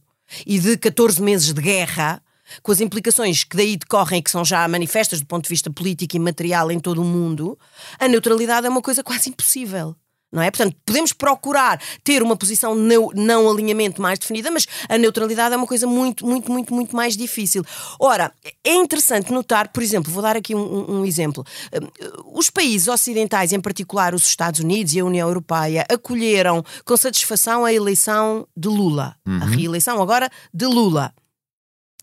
e 0.47 0.59
de 0.59 0.77
14 0.77 1.21
meses 1.21 1.53
de 1.53 1.61
guerra, 1.61 2.23
com 2.63 2.73
as 2.73 2.81
implicações 2.81 3.45
que 3.45 3.57
daí 3.57 3.77
decorrem 3.77 4.21
e 4.21 4.23
que 4.23 4.31
são 4.31 4.45
já 4.45 4.67
manifestas 4.67 5.21
do 5.21 5.27
ponto 5.27 5.45
de 5.45 5.51
vista 5.51 5.71
político 5.71 6.17
e 6.17 6.19
material 6.19 6.71
em 6.71 6.81
todo 6.81 7.01
o 7.01 7.05
mundo, 7.05 7.59
a 7.99 8.09
neutralidade 8.09 8.67
é 8.67 8.71
uma 8.71 8.83
coisa 8.83 9.03
quase 9.03 9.31
impossível. 9.31 9.97
não 10.33 10.43
é? 10.43 10.51
Portanto, 10.51 10.75
podemos 10.87 11.13
procurar 11.13 11.81
ter 12.03 12.23
uma 12.23 12.35
posição 12.35 12.75
não, 12.75 13.11
não 13.15 13.51
alinhamento 13.51 14.01
mais 14.01 14.19
definida, 14.19 14.51
mas 14.51 14.67
a 14.89 14.97
neutralidade 14.97 15.55
é 15.55 15.57
uma 15.59 15.67
coisa 15.67 15.87
muito, 15.87 16.27
muito, 16.27 16.51
muito, 16.51 16.75
muito 16.75 16.97
mais 16.97 17.17
difícil. 17.17 17.63
Ora, 18.01 18.33
é 18.65 18.75
interessante 18.75 19.31
notar, 19.31 19.69
por 19.69 19.83
exemplo, 19.83 20.11
vou 20.11 20.23
dar 20.23 20.37
aqui 20.37 20.55
um, 20.55 21.01
um 21.01 21.05
exemplo. 21.05 21.45
Os 22.33 22.49
países 22.49 22.89
ocidentais, 22.89 23.53
em 23.53 23.61
particular 23.61 24.15
os 24.15 24.27
Estados 24.27 24.61
Unidos 24.61 24.95
e 24.95 25.01
a 25.01 25.05
União 25.05 25.29
Europeia, 25.29 25.85
acolheram 25.91 26.65
com 26.85 26.97
satisfação 26.97 27.65
a 27.65 27.73
eleição 27.73 28.49
de 28.57 28.69
Lula, 28.69 29.15
uhum. 29.27 29.37
a 29.43 29.45
reeleição 29.45 30.01
agora 30.01 30.31
de 30.53 30.65
Lula. 30.65 31.13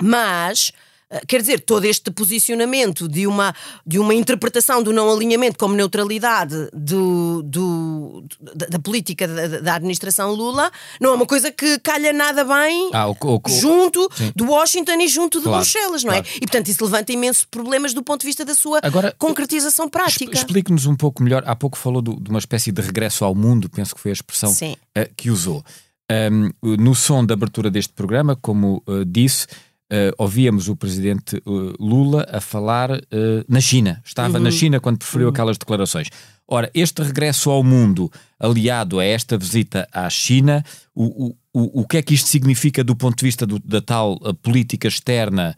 Mas 0.01 0.71
eh, 1.11 1.21
quer 1.27 1.41
dizer, 1.41 1.59
todo 1.61 1.85
este 1.85 2.11
posicionamento 2.11 3.07
de 3.07 3.25
uma, 3.25 3.53
de 3.85 3.97
uma 3.97 4.13
interpretação 4.13 4.83
do 4.83 4.93
não 4.93 5.11
alinhamento 5.11 5.57
como 5.57 5.73
neutralidade 5.73 6.69
do, 6.71 7.41
do, 7.41 8.23
da, 8.55 8.67
da 8.67 8.79
política 8.79 9.27
da, 9.27 9.59
da, 9.59 9.75
administração 9.75 10.31
Lula 10.33 10.71
não 11.01 11.11
é 11.11 11.15
uma 11.15 11.25
coisa 11.25 11.51
que 11.51 11.79
calha 11.79 12.13
nada 12.13 12.43
bem 12.43 12.91
ah, 12.93 13.09
o, 13.09 13.13
o, 13.13 13.41
junto 13.49 14.07
sim. 14.13 14.31
do 14.35 14.45
Washington 14.51 15.01
e 15.01 15.07
junto 15.07 15.39
de 15.39 15.45
claro, 15.45 15.63
Bruxelas, 15.63 16.03
não 16.03 16.13
é? 16.13 16.21
claro. 16.21 16.29
é? 16.31 16.37
E 16.37 16.39
portanto 16.41 16.67
isso 16.67 16.83
levanta 16.85 17.11
imensos 17.11 17.43
problemas 17.43 17.91
do 17.91 18.03
ponto 18.03 18.21
de 18.21 18.27
vista 18.27 18.45
da 18.45 18.53
sua 18.53 18.79
Agora, 18.83 19.13
concretização 19.17 19.89
prática. 19.89 20.31
Explique-nos 20.31 20.85
um 20.85 20.95
pouco 20.95 21.23
melhor. 21.23 21.43
Há 21.47 21.55
pouco 21.55 21.75
falou 21.75 22.03
do, 22.03 22.19
de 22.19 22.29
uma 22.29 22.39
espécie 22.39 22.71
de 22.71 22.81
regresso 22.81 23.25
ao 23.25 23.33
mundo, 23.33 23.67
penso 23.67 23.95
que 23.95 24.01
foi 24.01 24.11
a 24.11 24.13
expressão 24.13 24.51
uh, 24.51 25.15
que 25.17 25.31
usou. 25.31 25.63
Um, 26.11 26.49
no 26.63 26.95
som 26.95 27.23
da 27.23 27.35
abertura 27.35 27.69
deste 27.69 27.93
programa, 27.93 28.35
como 28.35 28.83
uh, 28.87 29.05
disse, 29.05 29.45
Uh, 29.91 30.13
ouvíamos 30.19 30.69
o 30.69 30.75
presidente 30.75 31.41
uh, 31.47 31.73
Lula 31.79 32.23
a 32.31 32.39
falar 32.39 32.91
uh, 32.91 32.99
na 33.47 33.59
China. 33.59 33.99
Estava 34.05 34.37
uhum. 34.37 34.43
na 34.43 34.51
China 34.51 34.79
quando 34.79 34.99
preferiu 34.99 35.25
uhum. 35.25 35.33
aquelas 35.33 35.57
declarações. 35.57 36.09
Ora, 36.47 36.69
este 36.75 37.01
regresso 37.01 37.49
ao 37.49 37.63
mundo, 37.63 38.11
aliado 38.39 38.99
a 38.99 39.03
esta 39.03 39.35
visita 39.35 39.87
à 39.91 40.07
China, 40.07 40.63
o, 40.93 41.35
o, 41.51 41.81
o 41.81 41.87
que 41.87 41.97
é 41.97 42.03
que 42.03 42.13
isto 42.13 42.29
significa 42.29 42.83
do 42.83 42.95
ponto 42.95 43.17
de 43.17 43.25
vista 43.25 43.47
do, 43.47 43.57
da 43.57 43.81
tal 43.81 44.19
política 44.43 44.87
externa 44.87 45.55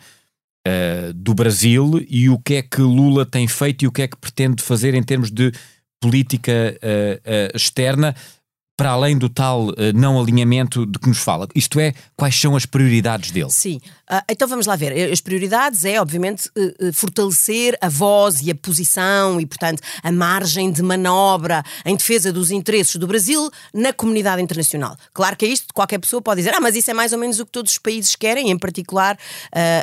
do 1.15 1.33
Brasil 1.33 2.05
e 2.07 2.29
o 2.29 2.38
que 2.38 2.55
é 2.55 2.61
que 2.61 2.81
Lula 2.81 3.25
tem 3.25 3.47
feito 3.47 3.83
e 3.83 3.88
o 3.88 3.91
que 3.91 4.03
é 4.03 4.07
que 4.07 4.15
pretende 4.15 4.61
fazer 4.61 4.93
em 4.93 5.01
termos 5.01 5.31
de 5.31 5.51
política 6.00 6.77
externa? 7.55 8.13
Para 8.75 8.92
além 8.92 9.18
do 9.18 9.30
tal 9.30 9.70
uh, 9.70 9.75
não 9.94 10.20
alinhamento 10.20 10.86
de 10.86 10.98
que 10.98 11.08
nos 11.08 11.20
fala? 11.20 11.48
Isto 11.54 11.80
é, 11.80 11.94
quais 12.16 12.36
são 12.40 12.56
as 12.56 12.66
prioridades 12.66 13.32
dele? 13.32 13.50
Sim, 13.50 13.80
uh, 14.10 14.22
então 14.30 14.48
vamos 14.48 14.66
lá 14.66 14.75
ver. 14.75 15.12
As 15.12 15.22
prioridades 15.22 15.86
é, 15.86 16.01
obviamente, 16.01 16.50
uh, 16.58 16.94
fortalecer 16.94 17.78
a 17.80 17.90
voz 17.90 18.42
e 18.42 18.50
a 18.50 18.56
posição 18.56 19.40
e, 19.40 19.46
portanto, 19.46 19.82
a 20.01 20.12
margem 20.12 20.72
de 20.72 20.82
manobra 20.82 21.63
em 21.86 21.96
defesa 21.96 22.34
dos 22.34 22.50
interesses 22.50 22.96
do 22.96 23.06
Brasil 23.08 23.50
na 23.74 23.94
comunidade 23.94 24.42
internacional. 24.42 24.96
Claro 25.13 25.36
que 25.36 25.46
é 25.46 25.50
isto, 25.50 25.74
qualquer 25.74 26.00
pessoa 26.00 26.22
pode 26.22 26.42
dizer, 26.42 26.56
ah, 26.56 26.60
mas 26.60 26.75
isso 26.75 26.90
é 26.90 26.94
mais 26.94 27.13
ou 27.13 27.20
menos 27.20 27.40
o 27.40 27.46
que 27.46 27.51
todos 27.51 27.74
os 27.74 27.78
países 27.78 28.16
querem, 28.16 28.50
em 28.50 28.58
particular 28.58 29.18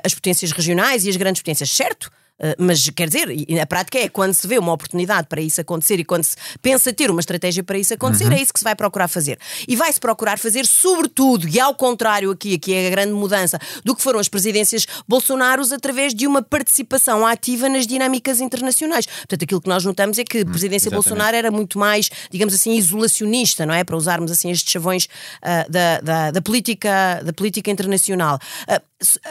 as 0.04 0.14
potências 0.14 0.52
regionais 0.52 1.04
e 1.04 1.08
as 1.08 1.16
grandes 1.16 1.42
potências, 1.42 1.70
certo? 1.70 2.10
Ah, 2.40 2.54
mas 2.58 2.88
quer 2.90 3.08
dizer, 3.08 3.28
a 3.60 3.66
prática 3.66 3.98
é 3.98 4.08
quando 4.08 4.32
se 4.32 4.46
vê 4.46 4.58
uma 4.58 4.72
oportunidade 4.72 5.26
para 5.28 5.40
isso 5.40 5.60
acontecer 5.60 5.98
e 5.98 6.04
quando 6.04 6.24
se 6.24 6.36
pensa 6.62 6.92
ter 6.92 7.10
uma 7.10 7.20
estratégia 7.20 7.62
para 7.62 7.78
isso 7.78 7.92
acontecer, 7.92 8.26
uhum. 8.26 8.32
é 8.32 8.42
isso 8.42 8.52
que 8.52 8.60
se 8.60 8.64
vai 8.64 8.74
procurar 8.74 9.08
fazer. 9.08 9.38
E 9.66 9.74
vai-se 9.74 9.98
procurar 9.98 10.38
fazer, 10.38 10.66
sobretudo, 10.66 11.48
e 11.48 11.58
ao 11.58 11.74
contrário 11.74 12.30
aqui, 12.30 12.54
aqui 12.54 12.72
é 12.72 12.86
a 12.86 12.90
grande 12.90 13.12
mudança 13.12 13.58
do 13.84 13.94
que 13.94 14.02
foram 14.02 14.20
as 14.20 14.28
presidências 14.28 14.86
Bolsonaros, 15.06 15.72
através 15.72 16.14
de 16.14 16.26
uma 16.26 16.42
participação 16.42 17.26
ativa 17.26 17.68
nas 17.68 17.86
dinâmicas 17.86 18.40
internacionais. 18.40 19.06
Portanto, 19.06 19.42
aquilo 19.42 19.60
que 19.60 19.68
nós 19.68 19.84
notamos 19.84 20.18
é 20.18 20.24
que 20.24 20.38
a 20.38 20.40
hum, 20.42 20.46
presidência 20.46 20.90
Bolsonaro 20.90 21.36
era 21.36 21.50
muito 21.50 21.78
mais, 21.78 22.10
digamos 22.30 22.54
assim, 22.54 22.76
isolacionista, 22.76 23.66
não 23.66 23.74
é? 23.74 23.82
Para 23.82 23.96
usarmos 23.96 24.30
assim 24.30 24.50
estes 24.50 24.70
chavões 24.70 25.04
uh, 25.04 25.70
da, 25.70 26.00
da, 26.00 26.30
da, 26.30 26.42
política, 26.42 27.20
da 27.24 27.32
política 27.32 27.70
internacional. 27.70 28.38
Uh, 28.68 28.80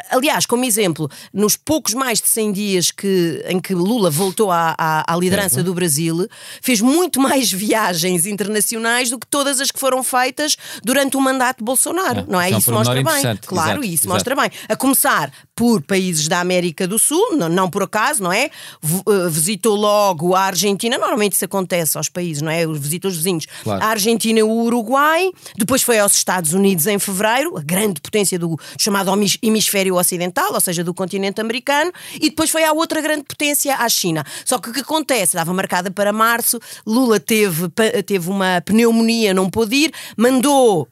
aliás, 0.09 0.45
como 0.45 0.63
exemplo, 0.63 1.09
nos 1.33 1.57
poucos 1.57 1.93
mais 1.93 2.21
de 2.21 2.27
100 2.27 2.51
dias 2.51 2.91
que, 2.91 3.43
em 3.47 3.59
que 3.59 3.73
Lula 3.73 4.09
voltou 4.09 4.51
à, 4.51 4.73
à, 4.77 5.13
à 5.13 5.17
liderança 5.17 5.59
é, 5.59 5.63
do 5.63 5.73
Brasil, 5.73 6.27
fez 6.61 6.79
muito 6.79 7.19
mais 7.19 7.51
viagens 7.51 8.25
internacionais 8.25 9.09
do 9.09 9.19
que 9.19 9.27
todas 9.27 9.59
as 9.59 9.69
que 9.69 9.79
foram 9.79 10.03
feitas 10.03 10.55
durante 10.83 11.17
o 11.17 11.21
mandato 11.21 11.59
de 11.59 11.65
Bolsonaro, 11.65 12.21
é, 12.21 12.25
não 12.27 12.39
é? 12.39 12.49
Isso 12.51 12.71
mostra 12.71 12.95
bem. 12.95 13.03
Claro, 13.03 13.69
exato, 13.71 13.83
isso 13.83 14.03
exato. 14.03 14.09
mostra 14.09 14.35
bem. 14.35 14.51
A 14.69 14.75
começar 14.75 15.31
por 15.57 15.81
países 15.81 16.27
da 16.27 16.39
América 16.39 16.87
do 16.87 16.99
Sul, 16.99 17.35
não, 17.35 17.49
não 17.49 17.69
por 17.69 17.83
acaso, 17.83 18.23
não 18.23 18.31
é? 18.31 18.45
Eh, 18.45 19.29
visitou 19.29 19.75
logo 19.75 20.35
a 20.35 20.41
Argentina, 20.41 20.97
normalmente 20.97 21.33
isso 21.33 21.45
acontece 21.45 21.97
aos 21.97 22.09
países, 22.09 22.41
não 22.41 22.51
é? 22.51 22.65
Visita 22.67 23.07
os 23.07 23.17
vizinhos. 23.17 23.45
Claro. 23.63 23.83
A 23.83 23.87
Argentina 23.87 24.39
e 24.39 24.43
o 24.43 24.49
Uruguai, 24.49 25.31
depois 25.55 25.81
foi 25.81 25.99
aos 25.99 26.13
Estados 26.13 26.53
Unidos 26.53 26.87
em 26.87 26.99
fevereiro, 26.99 27.57
a 27.57 27.61
grande 27.61 28.01
potência 28.01 28.37
do 28.37 28.57
chamado 28.77 29.11
hemisfério 29.41 29.95
ocidental, 29.95 30.53
ou 30.53 30.61
seja, 30.61 30.83
do 30.83 30.93
continente 30.93 31.41
americano, 31.41 31.91
e 32.15 32.29
depois 32.29 32.49
foi 32.49 32.63
à 32.63 32.71
outra 32.71 32.97
outra 32.97 33.01
grande 33.01 33.23
potência 33.23 33.75
à 33.75 33.89
China. 33.89 34.25
Só 34.45 34.57
que 34.57 34.69
o 34.69 34.73
que 34.73 34.79
acontece? 34.79 35.35
Estava 35.35 35.53
marcada 35.53 35.91
para 35.91 36.11
março, 36.11 36.59
Lula 36.85 37.19
teve, 37.19 37.67
teve 38.05 38.29
uma 38.29 38.61
pneumonia, 38.61 39.33
não 39.33 39.49
pôde 39.49 39.75
ir, 39.75 39.93
mandou 40.15 40.87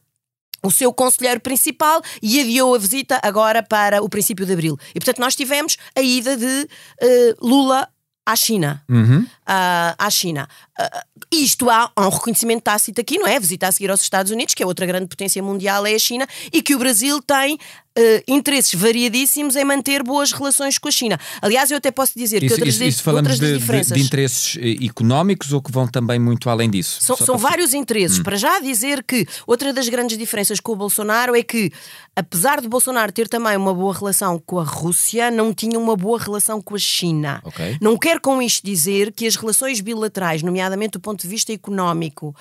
o 0.65 0.71
seu 0.71 0.93
conselheiro 0.93 1.39
principal 1.39 2.01
e 2.21 2.39
adiou 2.39 2.75
a 2.75 2.77
visita 2.77 3.19
agora 3.23 3.61
para 3.61 4.01
o 4.01 4.09
princípio 4.09 4.45
de 4.45 4.53
abril. 4.53 4.77
E 4.93 4.99
portanto 4.99 5.19
nós 5.19 5.35
tivemos 5.35 5.77
a 5.95 6.01
ida 6.01 6.35
de 6.35 6.45
uh, 6.45 7.47
Lula 7.47 7.87
à 8.25 8.35
China. 8.35 8.83
Uhum. 8.89 9.25
Uh, 9.47 9.93
à 9.99 10.09
China. 10.09 10.49
Uh, 10.79 11.25
isto 11.31 11.69
há, 11.69 11.91
há, 11.95 12.07
um 12.07 12.09
reconhecimento 12.09 12.63
tácito 12.63 12.99
aqui, 12.99 13.19
não 13.19 13.27
é? 13.27 13.39
Visita 13.39 13.67
a 13.67 13.71
seguir 13.71 13.91
aos 13.91 14.01
Estados 14.01 14.31
Unidos, 14.31 14.55
que 14.55 14.63
é 14.63 14.65
outra 14.65 14.87
grande 14.87 15.07
potência 15.07 15.41
mundial, 15.43 15.85
é 15.85 15.93
a 15.93 15.99
China, 15.99 16.27
e 16.51 16.63
que 16.63 16.73
o 16.73 16.79
Brasil 16.79 17.21
tem 17.21 17.59
uh, 17.97 18.23
interesses 18.27 18.73
variadíssimos 18.73 19.55
em 19.55 19.63
manter 19.63 20.03
boas 20.03 20.31
relações 20.31 20.77
com 20.77 20.87
a 20.87 20.91
China. 20.91 21.19
Aliás, 21.41 21.71
eu 21.71 21.77
até 21.77 21.91
posso 21.91 22.13
dizer 22.15 22.43
isso, 22.43 22.55
que 22.55 22.61
outras, 22.61 22.75
isso, 22.75 22.83
isso 22.83 23.03
falamos 23.03 23.31
outras 23.31 23.51
de, 23.51 23.57
diferenças. 23.57 23.93
De, 23.93 23.99
de, 23.99 24.05
interesses 24.05 24.57
eh, 24.59 24.85
económicos 24.85 25.53
ou 25.53 25.61
que 25.61 25.71
vão 25.71 25.87
também 25.87 26.19
muito 26.19 26.49
além 26.49 26.69
disso? 26.69 27.01
São, 27.01 27.15
são 27.15 27.37
vários 27.37 27.73
interesses. 27.73 28.19
Hum. 28.19 28.23
Para 28.23 28.35
já 28.35 28.59
dizer 28.59 29.03
que 29.03 29.27
outra 29.47 29.73
das 29.73 29.87
grandes 29.89 30.17
diferenças 30.17 30.59
com 30.59 30.73
o 30.73 30.75
Bolsonaro 30.75 31.35
é 31.35 31.43
que, 31.43 31.71
apesar 32.15 32.61
de 32.61 32.67
Bolsonaro 32.67 33.11
ter 33.11 33.27
também 33.27 33.55
uma 33.55 33.73
boa 33.73 33.93
relação 33.93 34.41
com 34.45 34.59
a 34.59 34.63
Rússia, 34.63 35.31
não 35.31 35.53
tinha 35.53 35.79
uma 35.79 35.95
boa 35.95 36.19
relação 36.19 36.61
com 36.61 36.75
a 36.75 36.79
China. 36.79 37.41
Okay. 37.43 37.77
Não 37.81 37.97
quero 37.97 38.19
com 38.21 38.41
isto 38.41 38.65
dizer 38.65 39.11
que 39.11 39.25
as 39.25 39.34
relações 39.35 39.81
bilaterais, 39.81 40.43
nomeadamente 40.43 40.91
do 40.91 40.99
ponto 40.99 41.21
de 41.21 41.27
vista 41.27 41.53
económico, 41.53 42.35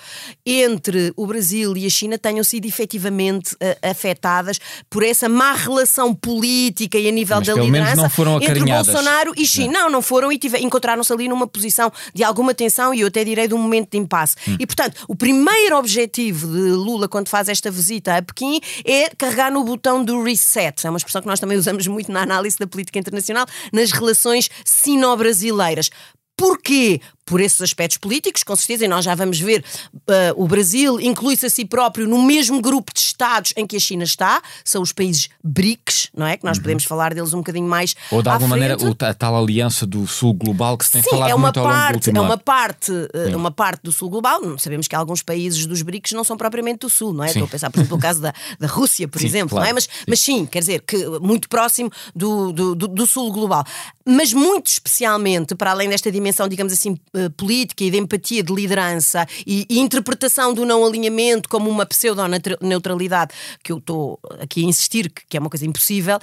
entre 0.45 1.13
o 1.15 1.25
Brasil 1.25 1.75
e 1.77 1.85
a 1.85 1.89
China 1.89 2.17
tenham 2.17 2.43
sido 2.43 2.65
efetivamente 2.65 3.53
uh, 3.55 3.57
afetadas 3.81 4.59
por 4.89 5.03
essa 5.03 5.27
má 5.29 5.53
relação 5.53 6.13
política 6.13 6.97
e 6.97 7.07
a 7.07 7.11
nível 7.11 7.37
Mas 7.37 7.47
da 7.47 7.53
liderança 7.53 8.23
não 8.23 8.41
entre 8.41 8.59
Bolsonaro 8.59 9.33
e 9.35 9.45
Xi. 9.45 9.67
Não, 9.67 9.89
não 9.89 10.01
foram 10.01 10.31
e 10.31 10.39
encontraram-se 10.59 11.11
ali 11.11 11.27
numa 11.27 11.47
posição 11.47 11.91
de 12.13 12.23
alguma 12.23 12.53
tensão 12.53 12.93
e 12.93 13.01
eu 13.01 13.07
até 13.07 13.23
direi 13.23 13.47
de 13.47 13.53
um 13.53 13.57
momento 13.57 13.91
de 13.91 13.97
impasse. 13.97 14.35
Hum. 14.47 14.57
E 14.59 14.65
portanto, 14.65 15.03
o 15.07 15.15
primeiro 15.15 15.77
objetivo 15.77 16.47
de 16.47 16.71
Lula 16.71 17.07
quando 17.07 17.29
faz 17.29 17.49
esta 17.49 17.71
visita 17.71 18.17
a 18.17 18.21
Pequim 18.21 18.59
é 18.83 19.09
carregar 19.17 19.51
no 19.51 19.63
botão 19.63 20.03
do 20.03 20.23
reset. 20.23 20.85
É 20.85 20.89
uma 20.89 20.97
expressão 20.97 21.21
que 21.21 21.27
nós 21.27 21.39
também 21.39 21.57
usamos 21.65 21.87
muito 21.87 22.11
na 22.11 22.21
análise 22.21 22.57
da 22.57 22.67
política 22.67 22.99
internacional, 22.99 23.45
nas 23.71 23.91
relações 23.91 24.49
sino-brasileiras. 24.63 25.89
Porquê? 26.37 27.01
Por 27.25 27.41
esses 27.41 27.59
aspectos 27.61 27.97
políticos, 27.97 28.43
com 28.43 28.55
certeza, 28.55 28.85
e 28.85 28.87
nós 28.87 29.03
já 29.03 29.15
vamos 29.15 29.39
ver, 29.39 29.63
uh, 29.93 30.01
o 30.35 30.47
Brasil 30.47 30.99
inclui-se 31.01 31.45
a 31.47 31.49
si 31.49 31.65
próprio 31.65 32.07
no 32.07 32.21
mesmo 32.21 32.61
grupo 32.61 32.93
de 32.93 32.99
Estados 32.99 33.53
em 33.57 33.65
que 33.65 33.75
a 33.75 33.79
China 33.79 34.03
está, 34.03 34.41
são 34.63 34.81
os 34.81 34.91
países 34.91 35.29
BRICS, 35.43 36.09
não 36.15 36.27
é? 36.27 36.37
Que 36.37 36.45
nós 36.45 36.57
uhum. 36.57 36.63
podemos 36.63 36.83
falar 36.83 37.13
deles 37.13 37.33
um 37.33 37.37
bocadinho 37.37 37.67
mais. 37.67 37.95
Ou 38.11 38.21
de 38.21 38.29
alguma 38.29 38.49
maneira 38.49 38.77
a 38.99 39.13
tal 39.13 39.35
aliança 39.35 39.85
do 39.85 40.05
Sul 40.05 40.33
Global 40.33 40.77
que 40.77 40.85
se 40.85 40.91
tem 40.91 41.01
Sim, 41.01 41.09
falado 41.09 41.31
é 41.31 41.35
muito 41.35 41.53
parte, 41.53 41.59
ao 41.59 41.73
longo 41.73 41.87
do 41.87 41.95
último 41.95 42.17
É 42.17 42.21
uma 42.21 42.37
parte, 42.37 42.91
uh, 42.91 43.37
uma 43.37 43.51
parte 43.51 43.81
do 43.83 43.91
Sul 43.91 44.09
Global, 44.09 44.59
sabemos 44.59 44.87
que 44.87 44.95
alguns 44.95 45.23
países 45.23 45.65
dos 45.65 45.81
BRICS 45.81 46.11
não 46.11 46.23
são 46.23 46.37
propriamente 46.37 46.79
do 46.79 46.89
Sul, 46.89 47.11
não 47.11 47.23
é? 47.23 47.29
Sim. 47.29 47.39
Estou 47.39 47.47
a 47.47 47.49
pensar, 47.49 47.69
por 47.71 47.79
exemplo, 47.79 47.97
no 47.97 48.01
caso 48.01 48.21
da, 48.21 48.33
da 48.59 48.67
Rússia, 48.67 49.07
por 49.07 49.19
sim, 49.19 49.27
exemplo, 49.27 49.49
claro. 49.49 49.63
não 49.63 49.69
é? 49.71 49.73
Mas 49.73 49.85
sim. 49.85 49.89
mas 50.07 50.19
sim, 50.19 50.45
quer 50.45 50.59
dizer, 50.59 50.81
que 50.81 50.97
muito 51.19 51.49
próximo 51.49 51.89
do, 52.15 52.51
do, 52.51 52.75
do, 52.75 52.87
do 52.87 53.07
Sul 53.07 53.31
Global. 53.31 53.63
Mas 54.05 54.33
muito 54.33 54.67
especialmente, 54.67 55.55
para 55.55 55.71
além 55.71 55.89
desta 55.89 56.11
dimensão, 56.11 56.47
digamos 56.47 56.71
assim, 56.71 56.95
política 57.37 57.83
e 57.83 57.91
de 57.91 57.97
empatia, 57.97 58.43
de 58.43 58.53
liderança 58.53 59.25
e, 59.45 59.65
e 59.69 59.79
interpretação 59.79 60.53
do 60.53 60.65
não 60.65 60.85
alinhamento 60.85 61.49
como 61.49 61.69
uma 61.69 61.85
pseudo-neutralidade, 61.85 63.33
que 63.63 63.71
eu 63.71 63.77
estou 63.77 64.19
aqui 64.39 64.63
a 64.63 64.67
insistir 64.67 65.09
que, 65.09 65.25
que 65.27 65.37
é 65.37 65.39
uma 65.39 65.49
coisa 65.49 65.65
impossível, 65.65 66.17
uh, 66.17 66.21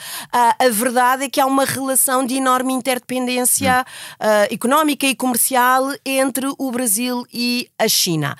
a 0.58 0.68
verdade 0.70 1.24
é 1.24 1.28
que 1.28 1.40
há 1.40 1.46
uma 1.46 1.64
relação 1.64 2.24
de 2.26 2.34
enorme 2.34 2.72
interdependência 2.72 3.84
uh, 4.20 4.52
económica 4.52 5.06
e 5.06 5.14
comercial 5.14 5.94
entre 6.04 6.46
o 6.58 6.70
Brasil 6.70 7.24
e 7.32 7.68
a 7.78 7.88
China. 7.88 8.36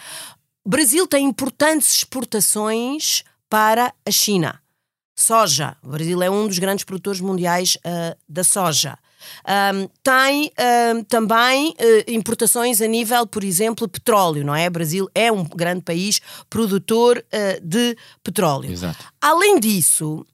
O 0.64 0.68
Brasil 0.68 1.06
tem 1.06 1.26
importantes 1.26 1.96
exportações 1.96 3.24
para 3.48 3.92
a 4.06 4.10
China. 4.10 4.60
Soja. 5.14 5.76
O 5.82 5.88
Brasil 5.88 6.22
é 6.22 6.30
um 6.30 6.46
dos 6.46 6.58
grandes 6.58 6.84
produtores 6.84 7.20
mundiais 7.20 7.76
uh, 7.76 8.16
da 8.28 8.42
soja. 8.42 8.98
Um, 9.74 9.88
tem 10.02 10.50
um, 10.96 11.04
também 11.04 11.70
uh, 11.70 12.10
importações 12.10 12.80
a 12.80 12.86
nível, 12.86 13.26
por 13.26 13.44
exemplo, 13.44 13.88
petróleo, 13.88 14.44
não 14.44 14.54
é? 14.54 14.68
O 14.68 14.70
Brasil 14.70 15.08
é 15.14 15.30
um 15.30 15.44
grande 15.44 15.82
país 15.82 16.20
produtor 16.48 17.18
uh, 17.18 17.60
de 17.66 17.96
petróleo. 18.22 18.70
Exato. 18.70 19.04
Além 19.20 19.58
disso, 19.58 20.24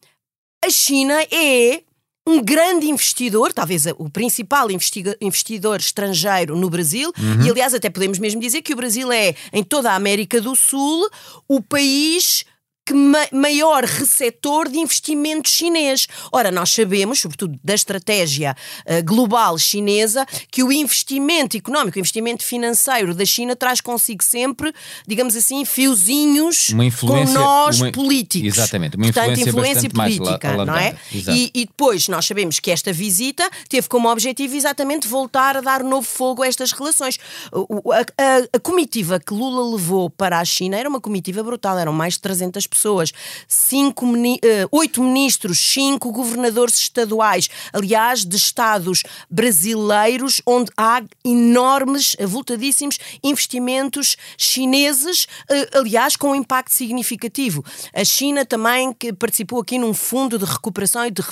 a 0.65 0.71
China 0.71 1.15
é 1.31 1.83
um 2.29 2.43
grande 2.43 2.87
investidor, 2.87 3.55
talvez 3.55 3.87
o 3.97 4.11
principal 4.11 4.69
investidor 4.71 5.81
estrangeiro 5.81 6.57
no 6.57 6.69
Brasil, 6.69 7.11
uhum. 7.19 7.47
e 7.47 7.51
aliás, 7.51 7.73
até 7.73 7.89
podemos 7.89 8.19
mesmo 8.19 8.39
dizer 8.39 8.61
que 8.61 8.75
o 8.75 8.77
Brasil 8.77 9.11
é, 9.11 9.35
em 9.51 9.65
toda 9.65 9.91
a 9.91 9.95
América 9.95 10.39
do 10.39 10.55
Sul, 10.55 11.09
o 11.49 11.63
país 11.63 12.45
que 12.89 12.95
ma 12.95 13.27
maior 13.31 13.85
receptor 13.85 14.67
de 14.71 14.79
investimento 14.79 15.47
chinês. 15.49 16.07
Ora, 16.33 16.51
nós 16.51 16.71
sabemos, 16.71 17.21
sobretudo 17.21 17.59
da 17.63 17.75
estratégia 17.75 18.57
uh, 18.87 19.05
global 19.05 19.59
chinesa, 19.59 20.25
que 20.51 20.63
o 20.63 20.73
investimento 20.73 21.55
económico, 21.55 21.99
o 21.99 22.01
investimento 22.01 22.43
financeiro 22.43 23.15
da 23.15 23.27
China 23.27 23.55
traz 23.55 23.83
consigo 23.83 24.25
sempre, 24.25 24.73
digamos 25.07 25.37
assim, 25.37 25.67
fiozinhos 25.67 26.69
com 27.01 27.25
nós 27.25 27.79
uma, 27.79 27.93
políticos. 27.93 28.57
Exatamente, 28.57 28.97
uma 28.97 29.05
Portanto, 29.05 29.39
influência, 29.39 29.87
influência 29.87 29.91
política, 29.91 30.65
não 30.65 30.77
é? 30.77 30.97
E, 31.13 31.51
e, 31.55 31.67
depois 31.67 32.09
nós 32.09 32.25
sabemos 32.25 32.59
que 32.59 32.71
esta 32.71 32.91
visita 32.91 33.49
teve 33.69 33.87
como 33.87 34.11
objetivo 34.11 34.57
exatamente 34.57 35.07
voltar 35.07 35.59
a 35.59 35.61
dar 35.61 35.85
novo 35.85 36.07
fogo 36.07 36.43
a 36.43 36.47
estas 36.47 36.73
relações. 36.73 37.19
A, 37.53 38.01
a, 38.01 38.57
a 38.57 38.61
comitiva 38.61 39.21
que 39.21 39.35
Lula 39.35 39.77
levou 39.77 40.09
para 40.09 40.39
a 40.39 40.45
China 40.45 40.79
era 40.79 40.89
uma 40.89 41.01
comitiva 41.01 41.43
brutal, 41.43 41.79
eram 41.79 41.93
mais 41.93 42.15
de 42.15 42.21
300 42.21 42.67
pessoas 42.67 42.78
pessoas, 42.79 43.13
cinco, 43.49 44.07
uh, 44.07 44.39
oito 44.71 45.03
ministros, 45.03 45.59
cinco 45.59 46.13
governadores 46.13 46.79
estaduais, 46.79 47.49
aliás, 47.73 48.25
de 48.25 48.37
estados 48.37 49.03
brasileiros, 49.29 50.41
onde 50.47 50.71
há 50.77 51.03
enormes, 51.25 52.17
avultadíssimos 52.23 52.99
investimentos 53.23 54.17
chineses, 54.37 55.25
uh, 55.51 55.79
aliás, 55.79 56.17
com 56.17 56.31
um 56.31 56.35
impacto 56.35 56.73
significativo. 56.73 57.65
A 57.93 58.05
China 58.05 58.45
também 58.45 58.93
que 58.93 59.13
participou 59.13 59.61
aqui 59.61 59.79
num 59.79 59.93
fundo 59.93 60.39
de 60.39 60.45
recuperação 60.45 61.05
e 61.07 61.11
de 61.11 61.23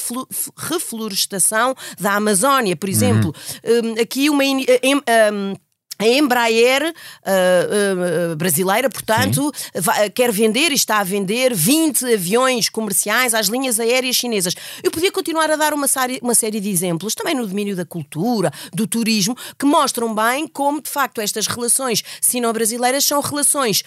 reflorestação 0.57 1.75
da 1.99 2.15
Amazónia, 2.15 2.77
por 2.77 2.89
exemplo. 2.89 3.35
Uhum. 3.65 3.93
Um, 3.93 4.01
aqui 4.01 4.29
uma. 4.29 4.43
Um, 4.45 5.66
a 5.99 6.07
Embraer 6.07 6.83
uh, 6.83 8.33
uh, 8.33 8.37
brasileira, 8.37 8.91
portanto, 8.91 9.51
vai, 9.75 10.11
quer 10.11 10.31
vender 10.31 10.71
e 10.71 10.75
está 10.75 10.99
a 10.99 11.05
vender 11.05 11.55
20 11.55 12.15
aviões 12.15 12.69
comerciais 12.69 13.35
às 13.35 13.47
linhas 13.47 13.81
aéreas 13.81 14.17
chinesas. 14.17 14.55
Eu 14.83 14.91
podia 14.91 15.11
continuar 15.11 15.51
a 15.51 15.57
dar 15.57 15.73
uma 15.73 15.89
série, 15.89 16.19
uma 16.23 16.35
série 16.35 16.61
de 16.61 16.69
exemplos, 16.69 17.15
também 17.15 17.35
no 17.35 17.47
domínio 17.47 17.75
da 17.75 17.85
cultura, 17.85 18.53
do 18.73 18.87
turismo, 18.87 19.37
que 19.59 19.65
mostram 19.65 20.15
bem 20.15 20.47
como, 20.47 20.83
de 20.83 20.91
facto, 20.91 21.21
estas 21.21 21.47
relações 21.47 22.03
sino-brasileiras 22.21 23.05
são 23.05 23.21
relações 23.21 23.83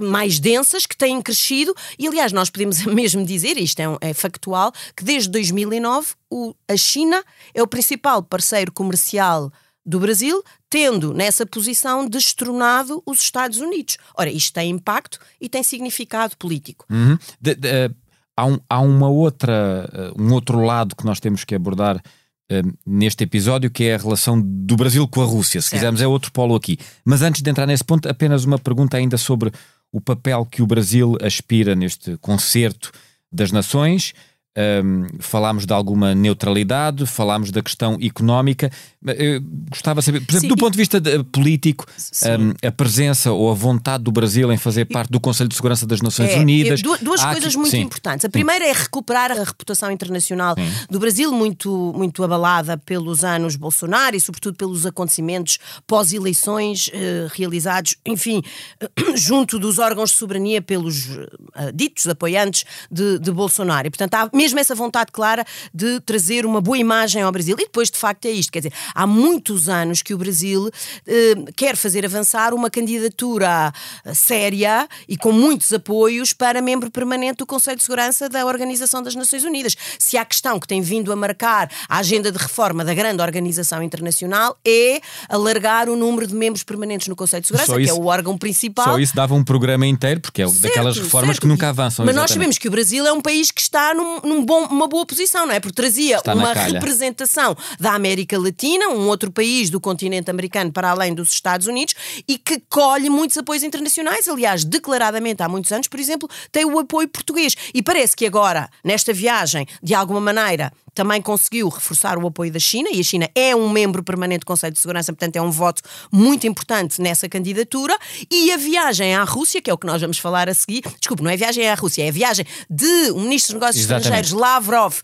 mais 0.00 0.38
densas 0.38 0.86
que 0.86 0.96
têm 0.96 1.20
crescido 1.20 1.74
e 1.98 2.08
aliás 2.08 2.32
nós 2.32 2.48
podemos 2.48 2.82
mesmo 2.86 3.24
dizer 3.24 3.58
isto 3.58 3.80
é, 3.80 3.88
um, 3.88 3.98
é 4.00 4.14
factual 4.14 4.72
que 4.96 5.04
desde 5.04 5.28
2009 5.30 6.14
o, 6.30 6.54
a 6.66 6.76
China 6.76 7.22
é 7.52 7.62
o 7.62 7.66
principal 7.66 8.22
parceiro 8.22 8.72
comercial 8.72 9.52
do 9.84 9.98
Brasil, 9.98 10.42
tendo 10.72 11.12
nessa 11.12 11.44
posição 11.44 12.08
destronado 12.08 13.02
os 13.04 13.20
Estados 13.20 13.58
Unidos. 13.58 13.98
Ora, 14.16 14.30
isto 14.30 14.54
tem 14.54 14.70
impacto 14.70 15.18
e 15.38 15.46
tem 15.46 15.62
significado 15.62 16.34
político. 16.38 16.86
Uhum. 16.90 17.18
De, 17.38 17.54
de, 17.54 17.68
uh, 17.68 17.94
há, 18.34 18.46
um, 18.46 18.58
há 18.70 18.80
uma 18.80 19.10
outra, 19.10 19.86
uh, 20.16 20.22
um 20.22 20.32
outro 20.32 20.62
lado 20.62 20.96
que 20.96 21.04
nós 21.04 21.20
temos 21.20 21.44
que 21.44 21.54
abordar 21.54 21.98
uh, 21.98 22.78
neste 22.86 23.22
episódio, 23.22 23.70
que 23.70 23.84
é 23.84 23.96
a 23.96 23.98
relação 23.98 24.40
do 24.40 24.74
Brasil 24.74 25.06
com 25.06 25.20
a 25.20 25.26
Rússia. 25.26 25.60
Se 25.60 25.68
certo. 25.68 25.80
quisermos, 25.80 26.00
é 26.00 26.06
outro 26.06 26.32
polo 26.32 26.54
aqui. 26.54 26.78
Mas 27.04 27.20
antes 27.20 27.42
de 27.42 27.50
entrar 27.50 27.66
nesse 27.66 27.84
ponto, 27.84 28.08
apenas 28.08 28.46
uma 28.46 28.58
pergunta 28.58 28.96
ainda 28.96 29.18
sobre 29.18 29.52
o 29.92 30.00
papel 30.00 30.46
que 30.46 30.62
o 30.62 30.66
Brasil 30.66 31.18
aspira 31.20 31.74
neste 31.74 32.16
concerto 32.16 32.90
das 33.30 33.52
nações. 33.52 34.14
Um, 34.54 35.06
falámos 35.18 35.64
de 35.64 35.72
alguma 35.72 36.14
neutralidade, 36.14 37.06
falámos 37.06 37.50
da 37.50 37.62
questão 37.62 37.96
económica. 38.02 38.70
Eu 39.02 39.40
gostava 39.70 40.00
de 40.00 40.04
saber, 40.04 40.20
por 40.20 40.32
exemplo, 40.32 40.40
Sim. 40.42 40.48
do 40.48 40.56
ponto 40.56 40.72
de 40.72 40.78
vista 40.78 41.00
de, 41.00 41.24
político, 41.24 41.86
um, 42.24 42.68
a 42.68 42.70
presença 42.70 43.32
ou 43.32 43.50
a 43.50 43.54
vontade 43.54 44.04
do 44.04 44.12
Brasil 44.12 44.52
em 44.52 44.58
fazer 44.58 44.84
parte 44.84 45.10
do 45.10 45.18
Conselho 45.18 45.48
de 45.48 45.54
Segurança 45.54 45.86
das 45.86 46.02
Nações 46.02 46.32
é, 46.32 46.38
Unidas. 46.38 46.82
duas, 46.82 47.00
duas 47.00 47.24
coisas 47.24 47.46
aqui, 47.46 47.56
muito 47.56 47.70
sim. 47.70 47.80
importantes. 47.80 48.26
A 48.26 48.28
primeira 48.28 48.66
é 48.66 48.72
recuperar 48.72 49.32
a 49.32 49.42
reputação 49.42 49.90
internacional 49.90 50.54
sim. 50.54 50.86
do 50.90 50.98
Brasil, 50.98 51.32
muito, 51.32 51.94
muito 51.96 52.22
abalada 52.22 52.76
pelos 52.76 53.24
anos 53.24 53.56
Bolsonaro 53.56 54.14
e, 54.16 54.20
sobretudo, 54.20 54.54
pelos 54.54 54.84
acontecimentos 54.84 55.58
pós-eleições 55.86 56.88
uh, 56.88 57.32
realizados, 57.34 57.96
enfim, 58.04 58.42
junto 59.16 59.58
dos 59.58 59.78
órgãos 59.78 60.10
de 60.10 60.16
soberania 60.16 60.60
pelos 60.60 61.06
uh, 61.06 61.72
ditos 61.74 62.06
apoiantes 62.06 62.64
de, 62.90 63.18
de 63.18 63.32
Bolsonaro. 63.32 63.86
E, 63.86 63.90
portanto, 63.90 64.14
há 64.14 64.30
mesmo 64.42 64.58
essa 64.58 64.74
vontade 64.74 65.12
clara 65.12 65.44
de 65.72 66.00
trazer 66.00 66.44
uma 66.44 66.60
boa 66.60 66.76
imagem 66.76 67.22
ao 67.22 67.30
Brasil. 67.30 67.54
E 67.58 67.64
depois, 67.64 67.90
de 67.90 67.96
facto, 67.96 68.26
é 68.26 68.30
isto. 68.30 68.50
Quer 68.50 68.58
dizer, 68.58 68.72
há 68.92 69.06
muitos 69.06 69.68
anos 69.68 70.02
que 70.02 70.12
o 70.12 70.18
Brasil 70.18 70.68
eh, 71.06 71.34
quer 71.54 71.76
fazer 71.76 72.04
avançar 72.04 72.52
uma 72.52 72.68
candidatura 72.68 73.72
séria 74.12 74.88
e 75.08 75.16
com 75.16 75.30
muitos 75.30 75.72
apoios 75.72 76.32
para 76.32 76.60
membro 76.60 76.90
permanente 76.90 77.38
do 77.38 77.46
Conselho 77.46 77.76
de 77.76 77.84
Segurança 77.84 78.28
da 78.28 78.44
Organização 78.44 79.00
das 79.00 79.14
Nações 79.14 79.44
Unidas. 79.44 79.76
Se 79.96 80.16
há 80.16 80.24
questão 80.24 80.58
que 80.58 80.66
tem 80.66 80.82
vindo 80.82 81.12
a 81.12 81.16
marcar 81.16 81.70
a 81.88 81.98
agenda 81.98 82.32
de 82.32 82.38
reforma 82.38 82.84
da 82.84 82.94
grande 82.94 83.22
organização 83.22 83.80
internacional 83.80 84.56
é 84.66 85.00
alargar 85.28 85.88
o 85.88 85.94
número 85.94 86.26
de 86.26 86.34
membros 86.34 86.64
permanentes 86.64 87.06
no 87.06 87.14
Conselho 87.14 87.42
de 87.42 87.46
Segurança, 87.46 87.76
que 87.76 87.88
é 87.88 87.94
o 87.94 88.06
órgão 88.06 88.36
principal. 88.36 88.86
Só 88.86 88.98
isso 88.98 89.14
dava 89.14 89.34
um 89.34 89.44
programa 89.44 89.86
inteiro, 89.86 90.20
porque 90.20 90.42
é 90.42 90.48
certo, 90.48 90.62
daquelas 90.62 90.98
reformas 90.98 91.36
certo. 91.36 91.42
que 91.42 91.46
nunca 91.46 91.68
avançam. 91.68 92.04
Mas 92.04 92.14
exatamente. 92.14 92.16
nós 92.16 92.30
sabemos 92.32 92.58
que 92.58 92.66
o 92.66 92.70
Brasil 92.70 93.06
é 93.06 93.12
um 93.12 93.20
país 93.20 93.52
que 93.52 93.60
está 93.60 93.94
num, 93.94 94.20
num 94.32 94.44
uma 94.44 94.88
boa 94.88 95.04
posição, 95.04 95.46
não 95.46 95.54
é? 95.54 95.60
Porque 95.60 95.74
trazia 95.74 96.16
Está 96.18 96.34
uma 96.34 96.52
representação 96.52 97.56
da 97.78 97.94
América 97.94 98.38
Latina, 98.38 98.88
um 98.88 99.08
outro 99.08 99.30
país 99.30 99.70
do 99.70 99.80
continente 99.80 100.30
americano 100.30 100.72
para 100.72 100.90
além 100.90 101.14
dos 101.14 101.30
Estados 101.30 101.66
Unidos 101.66 101.94
e 102.26 102.38
que 102.38 102.60
colhe 102.68 103.08
muitos 103.10 103.36
apoios 103.36 103.62
internacionais. 103.62 104.28
Aliás, 104.28 104.64
declaradamente 104.64 105.42
há 105.42 105.48
muitos 105.48 105.70
anos, 105.72 105.88
por 105.88 106.00
exemplo, 106.00 106.28
tem 106.50 106.64
o 106.64 106.78
apoio 106.78 107.08
português. 107.08 107.54
E 107.74 107.82
parece 107.82 108.16
que 108.16 108.26
agora, 108.26 108.68
nesta 108.82 109.12
viagem, 109.12 109.66
de 109.82 109.94
alguma 109.94 110.20
maneira, 110.20 110.72
também 110.94 111.20
conseguiu 111.22 111.68
reforçar 111.68 112.18
o 112.18 112.26
apoio 112.26 112.52
da 112.52 112.58
China 112.58 112.90
e 112.92 113.00
a 113.00 113.02
China 113.02 113.28
é 113.34 113.54
um 113.54 113.68
membro 113.68 114.02
permanente 114.02 114.40
do 114.40 114.46
Conselho 114.46 114.72
de 114.72 114.78
Segurança, 114.78 115.12
portanto 115.12 115.36
é 115.36 115.42
um 115.42 115.50
voto 115.50 115.82
muito 116.10 116.46
importante 116.46 117.00
nessa 117.00 117.28
candidatura. 117.28 117.96
E 118.30 118.52
a 118.52 118.56
viagem 118.56 119.14
à 119.14 119.24
Rússia, 119.24 119.60
que 119.60 119.70
é 119.70 119.74
o 119.74 119.78
que 119.78 119.86
nós 119.86 120.00
vamos 120.00 120.18
falar 120.18 120.48
a 120.48 120.54
seguir, 120.54 120.82
desculpe, 120.98 121.22
não 121.22 121.30
é 121.30 121.36
viagem 121.36 121.68
à 121.68 121.74
Rússia, 121.74 122.04
é 122.04 122.08
a 122.08 122.12
viagem 122.12 122.46
de 122.68 123.12
um 123.12 123.22
ministro 123.22 123.54
dos 123.54 123.60
Negócios 123.60 123.84
Exatamente. 123.84 124.06
Estrangeiros, 124.06 124.32
Lavrov, 124.32 125.00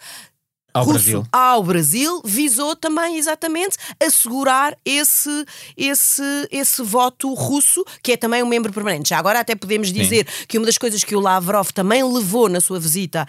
ao 0.73 0.85
russo 0.85 0.99
Brasil. 0.99 1.27
ao 1.33 1.63
Brasil 1.63 2.23
visou 2.25 2.77
também 2.77 3.17
exatamente 3.17 3.77
assegurar 4.01 4.77
esse, 4.85 5.45
esse, 5.77 6.23
esse 6.51 6.83
voto 6.83 7.33
russo, 7.35 7.85
que 8.03 8.13
é 8.13 8.17
também 8.17 8.43
um 8.43 8.49
membro 8.49 8.73
permanente. 8.73 9.11
Já 9.11 9.19
agora 9.19 9.41
até 9.41 9.55
podemos 9.55 9.93
dizer 9.93 10.27
Sim. 10.29 10.45
que 10.47 10.59
uma 10.59 10.67
das 10.67 10.79
coisas 10.79 11.03
que 11.03 11.17
o 11.17 11.21
Lavrov 11.21 11.71
também 11.73 12.03
levou 12.03 12.49
na 12.49 12.61
sua 12.61 12.79
visita 12.79 13.27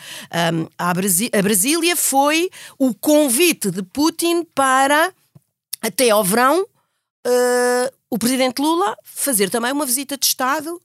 um, 0.54 0.68
à 0.78 0.94
Brasi 0.94 1.30
a 1.34 1.42
Brasília 1.42 1.96
foi 1.96 2.50
o 2.78 2.94
convite 2.94 3.72
de 3.72 3.84
Putin 3.84 4.44
para, 4.56 5.14
até 5.82 6.10
ao 6.10 6.24
verão, 6.24 6.62
uh, 6.62 7.96
o 8.10 8.18
presidente 8.18 8.62
Lula 8.62 8.96
fazer 9.04 9.50
também 9.50 9.72
uma 9.72 9.86
visita 9.86 10.18
de 10.18 10.26
Estado 10.26 10.82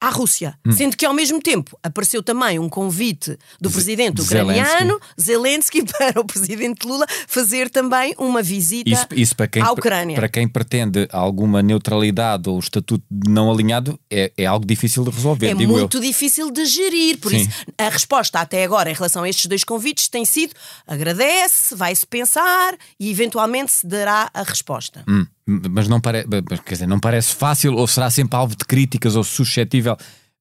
à 0.00 0.10
Rússia. 0.10 0.58
Hum. 0.64 0.72
Sendo 0.72 0.96
que, 0.96 1.04
ao 1.04 1.12
mesmo 1.12 1.40
tempo, 1.40 1.78
apareceu 1.82 2.22
também 2.22 2.58
um 2.58 2.68
convite 2.68 3.36
do 3.60 3.70
presidente 3.70 4.20
ucraniano, 4.20 5.00
Zelensky, 5.20 5.84
para 5.98 6.20
o 6.20 6.24
presidente 6.24 6.86
Lula 6.86 7.06
fazer 7.26 7.68
também 7.68 8.14
uma 8.18 8.42
visita 8.42 8.88
isso, 8.88 9.06
isso 9.12 9.36
para 9.36 9.48
quem, 9.48 9.62
à 9.62 9.72
Ucrânia. 9.72 10.16
Para 10.16 10.28
quem 10.28 10.46
pretende 10.46 11.08
alguma 11.12 11.62
neutralidade 11.62 12.48
ou 12.48 12.58
estatuto 12.58 13.04
não 13.10 13.50
alinhado, 13.50 13.98
é, 14.10 14.32
é 14.36 14.46
algo 14.46 14.64
difícil 14.64 15.04
de 15.04 15.10
resolver. 15.10 15.48
É 15.48 15.54
muito 15.54 15.96
eu. 15.98 16.00
difícil 16.00 16.50
de 16.50 16.64
gerir. 16.64 17.18
Por 17.18 17.30
Sim. 17.30 17.38
isso, 17.38 17.50
a 17.76 17.88
resposta 17.88 18.38
até 18.40 18.64
agora 18.64 18.90
em 18.90 18.94
relação 18.94 19.22
a 19.22 19.28
estes 19.28 19.46
dois 19.46 19.64
convites 19.64 20.08
tem 20.08 20.24
sido 20.24 20.54
agradece, 20.86 21.74
vai-se 21.74 22.06
pensar 22.06 22.76
e 22.98 23.10
eventualmente 23.10 23.72
se 23.72 23.86
dará 23.86 24.30
a 24.32 24.42
resposta. 24.42 25.04
Hum 25.08 25.26
mas 25.48 25.88
não, 25.88 25.98
pare... 25.98 26.26
quer 26.64 26.74
dizer, 26.74 26.86
não 26.86 27.00
parece 27.00 27.34
fácil 27.34 27.74
ou 27.74 27.86
será 27.86 28.10
sempre 28.10 28.36
alvo 28.36 28.54
de 28.54 28.64
críticas 28.66 29.16
ou 29.16 29.24
suscetível 29.24 29.96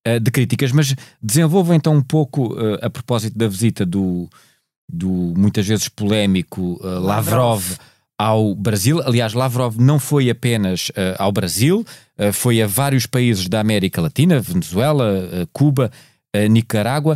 uh, 0.05 0.19
de 0.19 0.29
críticas, 0.29 0.73
mas 0.73 0.93
desenvolva 1.21 1.75
então 1.75 1.95
um 1.95 2.01
pouco 2.01 2.53
uh, 2.53 2.77
a 2.81 2.89
propósito 2.89 3.37
da 3.37 3.47
visita 3.47 3.85
do, 3.85 4.29
do 4.91 5.33
muitas 5.37 5.65
vezes 5.65 5.87
polémico 5.87 6.73
uh, 6.83 6.99
Lavrov. 6.99 7.63
Lavrov. 7.63 7.77
ao 8.19 8.53
Brasil. 8.53 9.01
Aliás, 9.01 9.33
Lavrov 9.33 9.77
não 9.79 9.97
foi 9.97 10.29
apenas 10.29 10.91
ao 11.19 11.31
Brasil, 11.31 11.85
foi 12.33 12.63
a 12.63 12.65
vários 12.65 13.05
países 13.05 13.47
da 13.47 13.59
América 13.59 14.01
Latina, 14.01 14.39
Venezuela, 14.39 15.47
Cuba, 15.53 15.91
Nicarágua. 16.49 17.15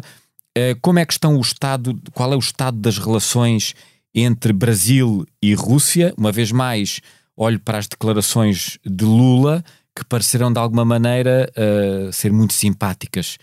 como 0.79 0.99
é 0.99 1.05
que 1.05 1.13
estão 1.13 1.37
o 1.37 1.41
estado, 1.41 1.99
qual 2.13 2.31
é 2.31 2.35
o 2.35 2.39
estado 2.39 2.77
das 2.77 2.99
relações 2.99 3.73
entre 4.13 4.53
Brasil 4.53 5.25
e 5.41 5.55
Rússia. 5.55 6.13
Uma 6.15 6.31
vez 6.31 6.51
mais, 6.51 7.01
olho 7.35 7.59
para 7.59 7.77
as 7.77 7.87
declarações 7.87 8.77
de 8.85 9.05
Lula, 9.05 9.63
que 9.95 10.05
pareceram 10.05 10.51
de 10.51 10.59
alguma 10.59 10.85
maneira 10.85 11.51
uh, 11.57 12.11
ser 12.13 12.31
muito 12.31 12.53
simpáticas 12.53 13.37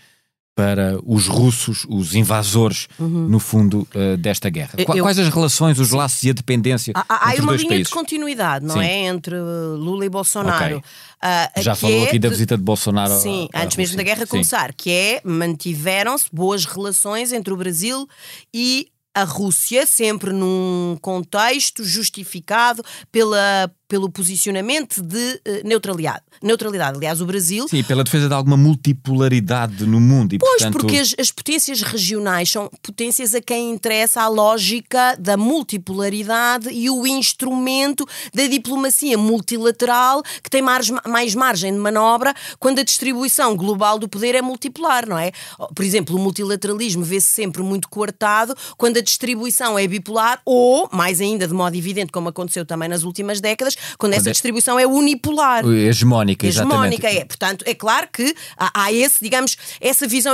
para 0.55 0.99
os 1.05 1.25
russos, 1.25 1.85
os 1.87 2.15
invasores, 2.15 2.89
uhum. 2.99 3.29
no 3.29 3.39
fundo, 3.39 3.87
uh, 3.95 4.17
desta 4.17 4.49
guerra. 4.49 4.71
Eu, 4.77 5.03
Quais 5.03 5.17
as 5.17 5.29
relações, 5.29 5.79
os 5.79 5.89
sim. 5.89 5.95
laços 5.95 6.21
e 6.23 6.31
a 6.31 6.33
dependência? 6.33 6.91
Há, 6.93 7.29
há 7.29 7.31
entre 7.31 7.43
uma 7.43 7.55
linha 7.55 7.69
países? 7.69 7.87
de 7.87 7.93
continuidade, 7.93 8.65
não 8.65 8.75
sim. 8.75 8.81
é? 8.81 9.05
Entre 9.05 9.35
Lula 9.39 10.05
e 10.05 10.09
Bolsonaro. 10.09 10.77
Okay. 10.77 10.77
Uh, 10.77 11.61
Já 11.61 11.75
falou 11.75 12.03
é 12.03 12.07
aqui 12.07 12.19
da 12.19 12.27
visita 12.27 12.57
de 12.57 12.63
Bolsonaro. 12.63 13.17
Sim, 13.21 13.47
antes 13.55 13.77
mesmo 13.77 13.95
da 13.95 14.03
guerra 14.03 14.27
começar, 14.27 14.73
que 14.73 14.91
é 14.91 15.21
mantiveram-se 15.23 16.25
boas 16.33 16.65
relações 16.65 17.31
entre 17.31 17.53
o 17.53 17.55
Brasil 17.57 18.05
e 18.53 18.89
a 19.15 19.23
Rússia, 19.23 19.85
sempre 19.85 20.33
num 20.33 20.97
contexto 21.01 21.85
justificado 21.85 22.83
pela, 23.11 23.71
pelo 23.89 24.07
posicionamento 24.07 25.01
de 25.01 25.17
uh, 25.17 25.67
neutralidade. 25.67 26.21
Neutralidade, 26.43 26.97
aliás, 26.97 27.19
o 27.19 27.25
Brasil. 27.25 27.67
Sim, 27.67 27.83
pela 27.83 28.03
defesa 28.03 28.27
de 28.27 28.33
alguma 28.35 28.55
multipolaridade 28.55 29.83
no 29.85 29.99
mundo. 29.99 30.35
E, 30.35 30.37
pois, 30.37 30.51
portanto... 30.61 30.71
porque 30.73 30.97
as, 30.97 31.15
as, 31.19 31.31
potências 31.31 31.81
regionais 31.81 32.51
são 32.51 32.69
potências 32.83 33.33
a 33.33 33.41
quem 33.41 33.71
interessa 33.71 34.21
a 34.21 34.27
lógica 34.27 35.15
da 35.19 35.35
multipolaridade 35.35 36.69
e 36.69 36.87
o 36.89 37.07
instrumento 37.07 38.07
da 38.31 38.45
diplomacia 38.45 39.17
multilateral 39.17 40.21
que 40.43 40.51
tem 40.51 40.61
mais, 40.61 40.89
mais 41.07 41.33
margem 41.33 41.73
de 41.73 41.79
manobra 41.79 42.33
quando 42.59 42.79
a 42.79 42.83
distribuição 42.83 43.55
global 43.55 43.97
do 43.97 44.07
poder 44.07 44.35
é 44.35 44.41
multipolar, 44.41 45.09
não 45.09 45.17
é? 45.17 45.31
Por 45.73 45.83
exemplo, 45.83 46.15
o 46.15 46.19
multilateralismo 46.19 47.03
vê-se 47.03 47.27
sempre 47.27 47.63
muito 47.63 47.89
coartado 47.89 48.55
quando 48.77 48.97
a 48.97 49.01
distribuição 49.01 49.79
é 49.79 49.87
bipolar 49.87 50.41
ou, 50.45 50.87
mais 50.91 51.19
ainda 51.19 51.47
de 51.47 51.53
modo 51.55 51.75
evidente, 51.75 52.11
como 52.11 52.29
aconteceu 52.29 52.63
também 52.65 52.87
nas 52.87 53.03
últimas 53.03 53.41
décadas, 53.41 53.78
quando, 53.97 54.13
essa 54.13 54.29
é 54.29 54.31
distribuição 54.31 54.79
é 54.79 54.85
unipolar. 54.85 55.65
Hegemónica, 55.65 56.47
Hegemónica, 56.47 57.07
é. 57.07 57.25
Portanto, 57.25 57.63
é 57.67 57.73
claro 57.73 58.07
que 58.11 58.35
há, 58.57 58.83
há 58.83 58.93
esse, 58.93 59.21
digamos, 59.21 59.57
essa 59.79 60.07
visão 60.07 60.33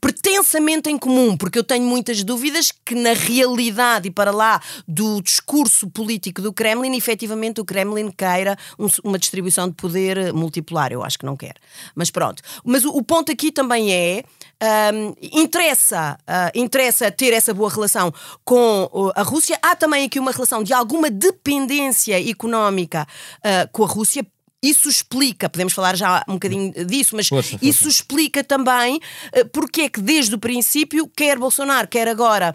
pretensamente 0.00 0.90
em 0.90 0.98
comum, 0.98 1.36
porque 1.36 1.58
eu 1.58 1.64
tenho 1.64 1.84
muitas 1.84 2.22
dúvidas 2.22 2.72
que 2.84 2.94
na 2.94 3.12
realidade 3.12 4.08
e 4.08 4.10
para 4.10 4.30
lá 4.30 4.60
do 4.86 5.22
discurso 5.22 5.88
político 5.88 6.42
do 6.42 6.52
Kremlin, 6.52 6.96
efetivamente 6.96 7.60
o 7.60 7.64
Kremlin 7.64 8.10
queira 8.10 8.56
um, 8.78 8.86
uma 9.04 9.18
distribuição 9.18 9.68
de 9.68 9.74
poder 9.74 10.32
multipolar. 10.32 10.92
Eu 10.92 11.02
acho 11.02 11.18
que 11.18 11.26
não 11.26 11.36
quer. 11.36 11.56
Mas 11.94 12.10
pronto. 12.10 12.42
Mas 12.64 12.84
o, 12.84 12.90
o 12.90 13.02
ponto 13.02 13.32
aqui 13.32 13.50
também 13.50 13.92
é 13.92 14.22
um, 14.92 15.14
interessa, 15.20 16.18
uh, 16.22 16.58
interessa 16.58 17.10
ter 17.10 17.32
essa 17.32 17.54
boa 17.54 17.70
relação 17.70 18.12
com 18.44 19.12
a 19.14 19.22
Rússia. 19.22 19.58
Há 19.62 19.76
também 19.76 20.04
aqui 20.04 20.18
uma 20.18 20.32
relação 20.32 20.62
de 20.62 20.72
alguma 20.72 21.10
dependência 21.10 22.20
económica 22.28 23.06
uh, 23.38 23.68
com 23.72 23.84
a 23.84 23.88
Rússia 23.88 24.26
isso 24.62 24.88
explica, 24.88 25.48
podemos 25.48 25.72
falar 25.72 25.96
já 25.96 26.24
um 26.28 26.34
bocadinho 26.34 26.72
disso, 26.84 27.14
mas 27.14 27.28
força, 27.28 27.50
força. 27.50 27.64
isso 27.64 27.88
explica 27.88 28.42
também 28.42 29.00
porque 29.52 29.82
é 29.82 29.88
que 29.88 30.00
desde 30.00 30.34
o 30.34 30.38
princípio, 30.38 31.08
quer 31.14 31.38
Bolsonaro, 31.38 31.86
quer 31.86 32.08
agora 32.08 32.54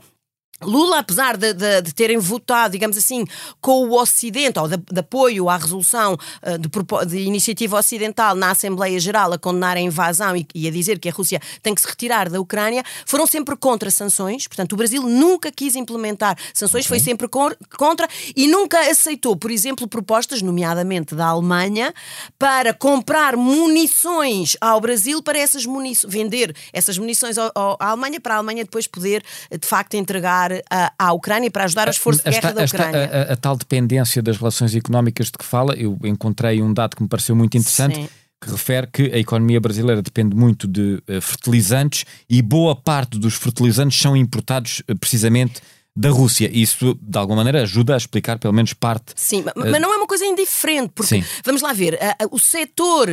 Lula, 0.65 0.99
apesar 0.99 1.38
de, 1.38 1.54
de, 1.54 1.82
de, 1.82 1.93
terem 1.93 2.17
votado, 2.17 2.71
digamos 2.71 2.97
assim, 2.97 3.26
com 3.62 3.88
o 3.88 3.99
Ocidente, 3.99 4.60
ou 4.60 4.67
de, 4.67 4.78
de 4.78 4.99
apoio 4.99 5.49
à 5.49 5.58
resolução 5.58 6.13
uh, 6.13 7.06
de, 7.06 7.19
iniciativa 7.19 7.78
ocidental 7.78 8.36
na 8.36 8.52
Assembleia 8.52 8.99
Geral 8.99 9.34
a 9.34 9.38
condenar 9.38 9.78
a 9.78 9.80
invasão 9.80 10.36
e, 10.36 10.47
e, 10.54 10.67
a 10.67 10.71
dizer 10.71 10.99
que 10.99 11.10
a 11.10 11.12
Rússia 11.12 11.41
tem 11.62 11.76
que 11.76 11.82
se 11.82 11.88
retirar 11.88 12.30
da 12.30 12.39
Ucrânia, 12.39 12.84
foram 13.06 13.28
sempre 13.28 13.56
contra 13.56 13.89
sanções. 13.91 14.47
Portanto, 14.47 14.73
o 14.73 14.76
Brasil 14.76 15.04
nunca 15.04 15.52
quis 15.52 15.76
implementar 15.76 16.38
sanções, 16.54 16.86
okay. 16.86 16.97
foi 16.97 17.04
sempre 17.04 17.28
contra 17.28 18.08
e 18.36 18.47
nunca 18.47 18.80
aceitou, 18.89 19.36
por 19.36 19.52
exemplo, 19.52 19.88
propostas, 19.88 20.41
nomeadamente 20.41 21.15
da 21.15 21.28
Alemanha, 21.28 21.93
para 22.38 22.73
comprar 22.73 23.36
munições 23.36 24.56
ao 24.62 24.80
Brasil 24.80 25.21
para 25.21 25.38
essas 25.38 25.65
munições, 25.65 26.12
vender 26.12 26.56
essas 26.71 26.97
munições 26.97 27.38
ao, 27.38 27.52
ao, 27.54 27.78
à 27.80 27.89
Alemanha, 27.89 28.19
para 28.19 28.36
a 28.36 28.38
Alemanha 28.38 28.63
depois 28.63 28.88
poder, 28.88 29.23
de 29.52 29.67
facto, 29.67 29.95
entregar 29.95 30.52
à, 30.70 30.94
à 30.98 31.13
Ucrânia 31.13 31.50
para 31.50 31.63
ajudar 31.66 31.89
as 31.89 31.98
forças 31.98 32.24
de 32.24 32.30
guerra 32.30 32.50
esta, 32.50 32.60
da 32.60 32.66
Ucrânia. 32.66 33.04
Esta, 33.06 33.18
a, 33.18 33.34
a, 33.34 33.36
tal 33.36 33.56
dependência 33.56 34.22
das 34.22 34.38
relações 34.38 34.76
económicas 34.76 35.28
de 35.28 35.34
que 35.34 35.46
fala, 35.46 35.74
eu 35.76 35.98
encontrei 36.04 36.62
um 36.62 36.74
dado 36.74 36.96
que 36.96 37.04
me 37.04 37.10
pareceu 37.10 37.36
muito 37.36 37.58
interessante. 37.58 37.96
Sim 37.96 38.10
que 38.44 38.52
refere 38.52 38.88
que 38.88 39.04
a 39.04 39.18
economia 39.18 39.60
brasileira 39.60 40.02
depende 40.02 40.36
muito 40.36 40.68
de 40.68 41.02
uh, 41.08 41.22
fertilizantes 41.22 42.06
e 42.30 42.42
boa 42.42 42.76
parte 42.76 43.18
dos 43.18 43.36
fertilizantes 43.36 43.98
são 44.00 44.16
importados 44.16 44.84
uh, 44.89 44.98
precisamente 45.00 45.62
da 45.96 46.10
Rússia. 46.10 46.50
Isso, 46.52 46.98
de 47.02 47.18
alguma 47.18 47.38
maneira, 47.38 47.62
ajuda 47.62 47.94
a 47.94 47.98
explicar 47.98 48.39
pelo 48.39 48.54
menos 48.54 48.74
parte. 48.74 49.13
Sim, 49.16 49.42
uh, 49.42 49.52
mas 49.56 49.82
não 49.82 49.94
é 49.94 49.98
uma 49.98 50.08
coisa 50.08 50.26
indiferente, 50.26 50.92
porque, 50.94 51.22
sim. 51.22 51.24
vamos 51.46 51.62
lá 51.62 51.72
ver, 51.72 51.98
o 52.32 52.39
setor 52.39 53.08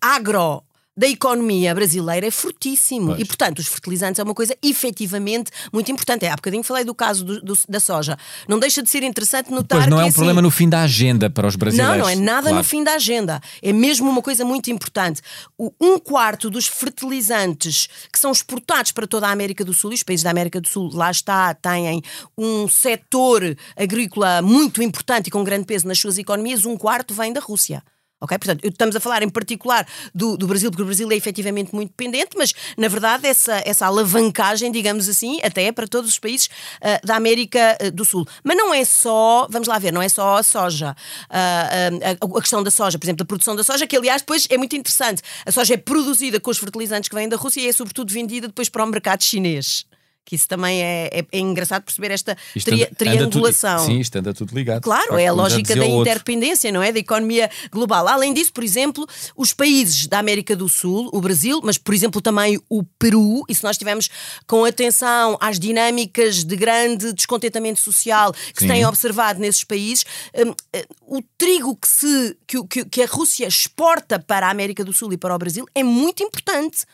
agro 0.00 0.62
da 0.96 1.08
economia 1.08 1.74
brasileira 1.74 2.26
é 2.26 2.30
fortíssimo. 2.30 3.08
Pois. 3.08 3.20
E, 3.20 3.24
portanto, 3.24 3.58
os 3.60 3.66
fertilizantes 3.66 4.18
é 4.18 4.22
uma 4.22 4.34
coisa 4.34 4.56
efetivamente 4.62 5.50
muito 5.72 5.90
importante. 5.90 6.26
É, 6.26 6.30
há 6.30 6.36
bocadinho 6.36 6.62
falei 6.62 6.84
do 6.84 6.94
caso 6.94 7.24
do, 7.24 7.40
do, 7.40 7.58
da 7.68 7.80
soja. 7.80 8.16
Não 8.46 8.58
deixa 8.58 8.82
de 8.82 8.90
ser 8.90 9.02
interessante 9.02 9.50
notar 9.50 9.78
pois 9.78 9.90
não 9.90 10.00
é 10.00 10.04
um 10.04 10.06
assim, 10.08 10.14
problema 10.14 10.42
no 10.42 10.50
fim 10.50 10.68
da 10.68 10.82
agenda 10.82 11.30
para 11.30 11.46
os 11.46 11.56
brasileiros. 11.56 11.96
Não, 11.96 12.04
não 12.04 12.08
é 12.08 12.14
nada 12.14 12.42
claro. 12.42 12.56
no 12.56 12.64
fim 12.64 12.84
da 12.84 12.94
agenda. 12.94 13.40
É 13.62 13.72
mesmo 13.72 14.10
uma 14.10 14.20
coisa 14.20 14.44
muito 14.44 14.70
importante. 14.70 15.22
O, 15.56 15.72
um 15.80 15.98
quarto 15.98 16.50
dos 16.50 16.66
fertilizantes 16.66 17.88
que 18.12 18.18
são 18.18 18.30
exportados 18.30 18.92
para 18.92 19.06
toda 19.06 19.26
a 19.28 19.30
América 19.30 19.64
do 19.64 19.72
Sul, 19.72 19.92
e 19.92 19.94
os 19.94 20.02
países 20.02 20.22
da 20.22 20.30
América 20.30 20.60
do 20.60 20.68
Sul, 20.68 20.90
lá 20.92 21.10
está, 21.10 21.54
têm 21.54 22.02
um 22.36 22.68
setor 22.68 23.56
agrícola 23.76 24.42
muito 24.42 24.82
importante 24.82 25.28
e 25.28 25.30
com 25.30 25.42
grande 25.42 25.64
peso 25.64 25.88
nas 25.88 25.98
suas 25.98 26.18
economias, 26.18 26.66
um 26.66 26.76
quarto 26.76 27.14
vem 27.14 27.32
da 27.32 27.40
Rússia. 27.40 27.82
Portanto, 28.26 28.64
estamos 28.64 28.96
a 28.96 29.00
falar 29.00 29.22
em 29.22 29.28
particular 29.28 29.86
do, 30.14 30.36
do 30.36 30.46
Brasil, 30.46 30.70
porque 30.70 30.82
o 30.82 30.86
Brasil 30.86 31.10
é 31.10 31.16
efetivamente 31.16 31.74
muito 31.74 31.90
dependente, 31.90 32.30
mas 32.36 32.52
na 32.76 32.88
verdade 32.88 33.26
essa, 33.26 33.62
essa 33.64 33.86
alavancagem, 33.86 34.70
digamos 34.70 35.08
assim, 35.08 35.40
até 35.42 35.64
é 35.64 35.72
para 35.72 35.86
todos 35.86 36.10
os 36.10 36.18
países 36.18 36.46
uh, 36.46 37.06
da 37.06 37.16
América 37.16 37.76
uh, 37.82 37.90
do 37.90 38.04
Sul. 38.04 38.26
Mas 38.42 38.56
não 38.56 38.72
é 38.72 38.84
só, 38.84 39.46
vamos 39.50 39.68
lá 39.68 39.78
ver, 39.78 39.92
não 39.92 40.02
é 40.02 40.08
só 40.08 40.36
a 40.36 40.42
soja. 40.42 40.94
Uh, 41.30 42.32
a, 42.32 42.38
a, 42.38 42.40
questão 42.40 42.62
da 42.62 42.70
soja, 42.70 42.98
por 42.98 43.04
exemplo, 43.04 43.18
da 43.18 43.24
produção 43.24 43.56
da 43.56 43.64
soja, 43.64 43.86
que 43.86 43.96
aliás 43.96 44.22
depois 44.22 44.46
é 44.50 44.56
muito 44.56 44.76
interessante. 44.76 45.22
A 45.44 45.52
soja 45.52 45.74
é 45.74 45.76
produzida 45.76 46.40
com 46.40 46.50
os 46.50 46.58
fertilizantes 46.58 47.08
que 47.08 47.14
vêm 47.14 47.28
da 47.28 47.36
Rússia 47.36 47.60
e 47.60 47.68
é 47.68 47.72
sobretudo 47.72 48.12
vendida 48.12 48.46
depois 48.46 48.68
para 48.68 48.84
o 48.84 48.86
mercado 48.86 49.22
chinês 49.22 49.84
que 50.24 50.36
isso 50.36 50.46
também 50.46 50.82
é, 50.82 51.10
é, 51.12 51.26
é 51.32 51.38
engraçado 51.38 51.82
perceber 51.82 52.10
esta 52.10 52.36
tri, 52.64 52.86
triangulação. 52.96 53.78
Tudo, 53.78 53.86
sim, 53.86 54.00
isto 54.00 54.16
anda 54.16 54.32
tudo 54.32 54.54
ligado. 54.54 54.82
Claro, 54.82 55.16
é 55.16 55.26
a 55.26 55.32
lógica 55.32 55.74
da 55.74 55.84
interdependência, 55.84 56.70
não 56.70 56.82
é? 56.82 56.92
Da 56.92 56.98
economia 56.98 57.50
global. 57.70 58.06
Além 58.06 58.32
disso, 58.32 58.52
por 58.52 58.62
exemplo, 58.62 59.06
os 59.36 59.52
países 59.52 60.06
da 60.06 60.18
América 60.18 60.54
do 60.54 60.68
Sul, 60.68 61.10
o 61.12 61.20
Brasil, 61.20 61.60
mas 61.62 61.76
por 61.76 61.94
exemplo 61.94 62.20
também 62.20 62.60
o 62.68 62.82
Peru, 62.98 63.44
e 63.48 63.54
se 63.54 63.64
nós 63.64 63.74
estivermos 63.74 64.08
com 64.46 64.64
atenção 64.64 65.36
às 65.40 65.58
dinâmicas 65.58 66.44
de 66.44 66.56
grande 66.56 67.12
descontentamento 67.12 67.80
social 67.80 68.32
que 68.32 68.60
sim. 68.60 68.66
se 68.66 68.68
têm 68.68 68.86
observado 68.86 69.40
nesses 69.40 69.64
países, 69.64 70.04
um, 70.34 70.54
eh, 70.72 70.86
o 71.06 71.20
trigo 71.36 71.76
que, 71.76 71.88
se, 71.88 72.36
que, 72.46 72.84
que 72.84 73.02
a 73.02 73.06
Rússia 73.06 73.46
exporta 73.46 74.18
para 74.18 74.46
a 74.46 74.50
América 74.50 74.84
do 74.84 74.92
Sul 74.92 75.12
e 75.12 75.16
para 75.16 75.34
o 75.34 75.38
Brasil 75.38 75.66
é 75.74 75.82
muito 75.82 76.22
importante 76.22 76.84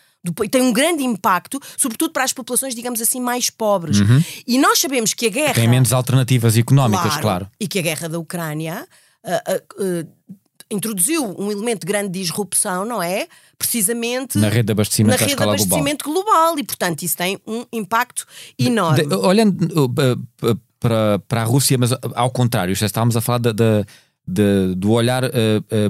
tem 0.51 0.63
um 0.63 0.73
grande 0.73 1.03
impacto, 1.03 1.61
sobretudo 1.77 2.13
para 2.13 2.25
as 2.25 2.33
populações, 2.33 2.75
digamos 2.75 3.01
assim, 3.01 3.21
mais 3.21 3.51
pobres. 3.51 4.01
Uhum. 4.01 4.23
E 4.47 4.59
nós 4.59 4.79
sabemos 4.79 5.15
que 5.15 5.27
a 5.27 5.31
guerra. 5.31 5.55
Tem 5.55 5.69
menos 5.69 5.93
alternativas 5.93 6.57
económicas, 6.57 7.07
claro. 7.07 7.23
claro. 7.23 7.51
E 7.59 7.67
que 7.67 7.79
a 7.79 7.83
guerra 7.83 8.09
da 8.09 8.19
Ucrânia. 8.19 8.87
Uh, 9.25 9.83
uh, 9.83 10.03
uh, 10.03 10.37
introduziu 10.71 11.25
um 11.39 11.51
elemento 11.51 11.81
de 11.81 11.87
grande 11.87 12.11
disrupção, 12.11 12.85
não 12.85 13.03
é? 13.03 13.27
Precisamente 13.59 14.39
na 14.39 14.49
rede 14.49 14.67
de 14.67 14.73
abastecimento, 14.73 15.19
na 15.19 15.27
rede 15.27 15.37
de 15.37 15.43
abastecimento 15.43 16.05
global. 16.05 16.33
global. 16.33 16.59
E, 16.59 16.65
portanto, 16.65 17.03
isso 17.03 17.17
tem 17.17 17.39
um 17.47 17.65
impacto 17.73 18.27
enorme. 18.59 19.03
De, 19.03 19.09
de, 19.09 19.15
olhando 19.15 19.85
uh, 19.85 20.59
para, 20.79 21.19
para 21.27 21.43
a 21.43 21.45
Rússia, 21.45 21.77
mas 21.79 21.91
ao 22.15 22.31
contrário, 22.31 22.75
já 22.75 22.87
estávamos 22.87 23.17
a 23.17 23.21
falar 23.21 23.39
da, 23.39 23.85
de, 24.29 24.75
do 24.75 24.91
olhar 24.91 25.25
uh, 25.25 25.29
uh, 25.29 25.31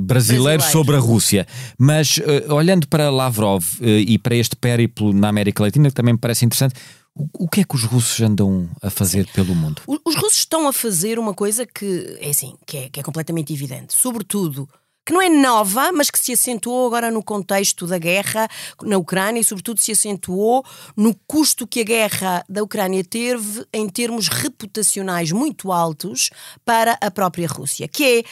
brasileiro, 0.01 0.03
brasileiro, 0.05 0.63
sobre 0.63 0.97
a 0.97 1.01
Rússia. 1.01 1.47
Mas 1.77 2.19
uh, 2.19 2.55
olhando 2.55 2.87
para 2.87 3.11
Lavrov 3.11 3.65
e 3.81 4.17
para 4.19 4.37
este 4.37 4.55
périplo 4.55 5.13
na 5.13 5.29
América 5.29 5.63
Latina, 5.63 5.89
que 5.89 5.95
também 5.95 6.15
me 6.15 6.21
parece 6.21 6.45
interessante, 6.45 6.75
o, 7.15 7.45
o, 7.45 7.49
que 7.49 7.63
é 7.63 7.65
que 7.65 7.75
os 7.75 7.83
russos 7.83 8.21
andam 8.21 8.69
a 8.81 8.91
fazer 8.91 9.27
pelo 9.33 9.55
mundo? 9.55 9.83
Os 9.87 10.15
russos 10.15 10.39
estão 10.39 10.69
a 10.69 10.73
fazer 10.73 11.19
uma 11.19 11.35
coisa 11.35 11.67
que 11.67 12.17
é 12.21 12.31
assim, 12.31 12.55
que 12.65 12.77
é, 12.77 12.89
que 12.89 13.01
é 13.01 13.03
completamente 13.03 13.53
evidente. 13.53 13.95
Sobretudo 13.95 14.69
que 15.09 15.15
não 15.15 15.23
é 15.23 15.31
nova, 15.31 15.91
mas 15.91 16.11
que 16.11 16.19
se 16.19 16.35
acentuou 16.35 16.87
agora 16.87 17.11
no 17.11 17.23
contexto 17.23 17.87
da 17.87 17.97
guerra 17.97 18.47
na 18.83 18.99
Ucrânia 18.99 19.41
e, 19.41 19.45
sobretudo, 19.45 19.81
se 19.81 19.91
acentuou 19.91 20.63
no 20.95 21.15
custo 21.27 21.67
que 21.67 21.81
a 21.81 21.85
guerra 21.85 22.45
da 22.47 22.63
Ucrânia 22.63 23.03
teve 23.03 23.65
em 23.73 23.89
termos 23.89 24.29
reputacionais 24.29 25.33
muito 25.33 25.73
altos 25.73 26.29
para 26.63 26.99
a 27.01 27.11
própria 27.11 27.49
Rússia, 27.49 27.89
que 27.89 28.19
é 28.19 28.23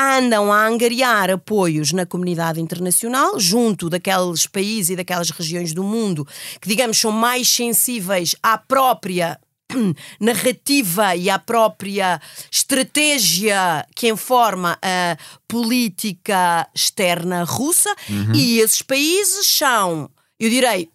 andam 0.00 0.50
a 0.50 0.66
angariar 0.66 1.28
apoios 1.28 1.92
na 1.92 2.06
comunidade 2.06 2.58
internacional, 2.58 3.38
junto 3.38 3.90
daqueles 3.90 4.46
países 4.46 4.90
e 4.90 4.96
daquelas 4.96 5.28
regiões 5.28 5.74
do 5.74 5.84
mundo 5.84 6.26
que, 6.58 6.66
digamos, 6.66 6.98
são 6.98 7.12
mais 7.12 7.50
sensíveis 7.50 8.34
à 8.42 8.56
própria 8.56 9.38
narrativa 10.20 11.16
e 11.16 11.28
à 11.30 11.38
própria 11.38 12.20
estratégia 12.50 13.86
que 13.94 14.08
informa 14.08 14.78
a 14.82 15.16
política 15.48 16.68
externa 16.74 17.44
russa, 17.44 17.94
Uhum. 18.08 18.34
e 18.34 18.60
esses 18.60 18.82
países 18.82 19.46
são, 19.46 20.10
eu 20.38 20.50
direi, 20.50 20.90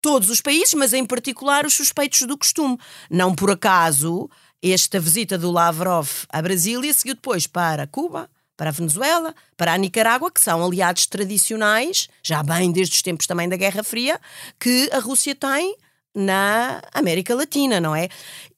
todos 0.00 0.30
os 0.30 0.40
países, 0.40 0.74
mas 0.74 0.92
em 0.92 1.04
particular 1.04 1.64
os 1.64 1.74
suspeitos 1.74 2.22
do 2.22 2.36
costume. 2.36 2.76
Não 3.10 3.34
por 3.34 3.50
acaso, 3.50 4.28
esta 4.62 4.98
visita 4.98 5.38
do 5.38 5.50
Lavrov 5.50 6.08
à 6.28 6.42
Brasília 6.42 6.92
seguiu 6.92 7.14
depois 7.14 7.46
para 7.46 7.86
Cuba, 7.86 8.28
para 8.56 8.70
a 8.70 8.72
Venezuela, 8.72 9.34
para 9.56 9.72
a 9.72 9.78
Nicarágua, 9.78 10.30
que 10.30 10.40
são 10.40 10.64
aliados 10.64 11.06
tradicionais, 11.06 12.08
já 12.22 12.42
bem 12.42 12.70
desde 12.70 12.94
os 12.96 13.02
tempos 13.02 13.26
também 13.26 13.48
da 13.48 13.56
Guerra 13.56 13.82
Fria, 13.82 14.20
que 14.58 14.90
a 14.92 14.98
Rússia 14.98 15.34
tem 15.34 15.76
na 16.14 16.82
América 16.92 17.34
Latina, 17.34 17.80
não 17.80 17.94
é? 17.94 18.08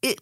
E- 0.03 0.17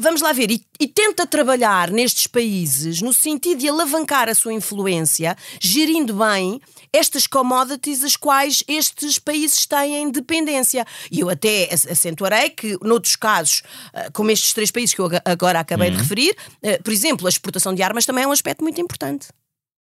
Vamos 0.00 0.20
lá 0.20 0.32
ver, 0.32 0.50
e, 0.50 0.64
e 0.78 0.86
tenta 0.86 1.26
trabalhar 1.26 1.90
nestes 1.90 2.28
países 2.28 3.02
no 3.02 3.12
sentido 3.12 3.58
de 3.58 3.68
alavancar 3.68 4.28
a 4.28 4.34
sua 4.34 4.52
influência, 4.52 5.36
gerindo 5.60 6.14
bem 6.14 6.60
estas 6.92 7.26
commodities 7.26 8.04
as 8.04 8.16
quais 8.16 8.62
estes 8.68 9.18
países 9.18 9.66
têm 9.66 10.08
dependência. 10.10 10.86
E 11.10 11.18
eu 11.20 11.28
até 11.28 11.64
ac- 11.72 11.90
acentuarei 11.90 12.50
que, 12.50 12.78
noutros 12.82 13.16
casos, 13.16 13.62
ah, 13.92 14.08
como 14.12 14.30
estes 14.30 14.52
três 14.52 14.70
países 14.70 14.94
que 14.94 15.00
eu 15.00 15.10
agora 15.24 15.58
acabei 15.60 15.90
de 15.90 15.96
referir, 15.96 16.36
ah, 16.62 16.78
por 16.84 16.92
exemplo, 16.92 17.26
a 17.26 17.30
exportação 17.30 17.74
de 17.74 17.82
armas 17.82 18.06
também 18.06 18.22
é 18.22 18.26
um 18.26 18.32
aspecto 18.32 18.62
muito 18.62 18.80
importante 18.80 19.28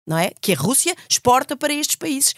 não 0.08 0.20
é? 0.20 0.30
Que 0.40 0.54
a 0.54 0.56
Rússia 0.56 0.96
exporta 1.10 1.58
para 1.58 1.74
estes 1.74 1.96
países. 1.96 2.36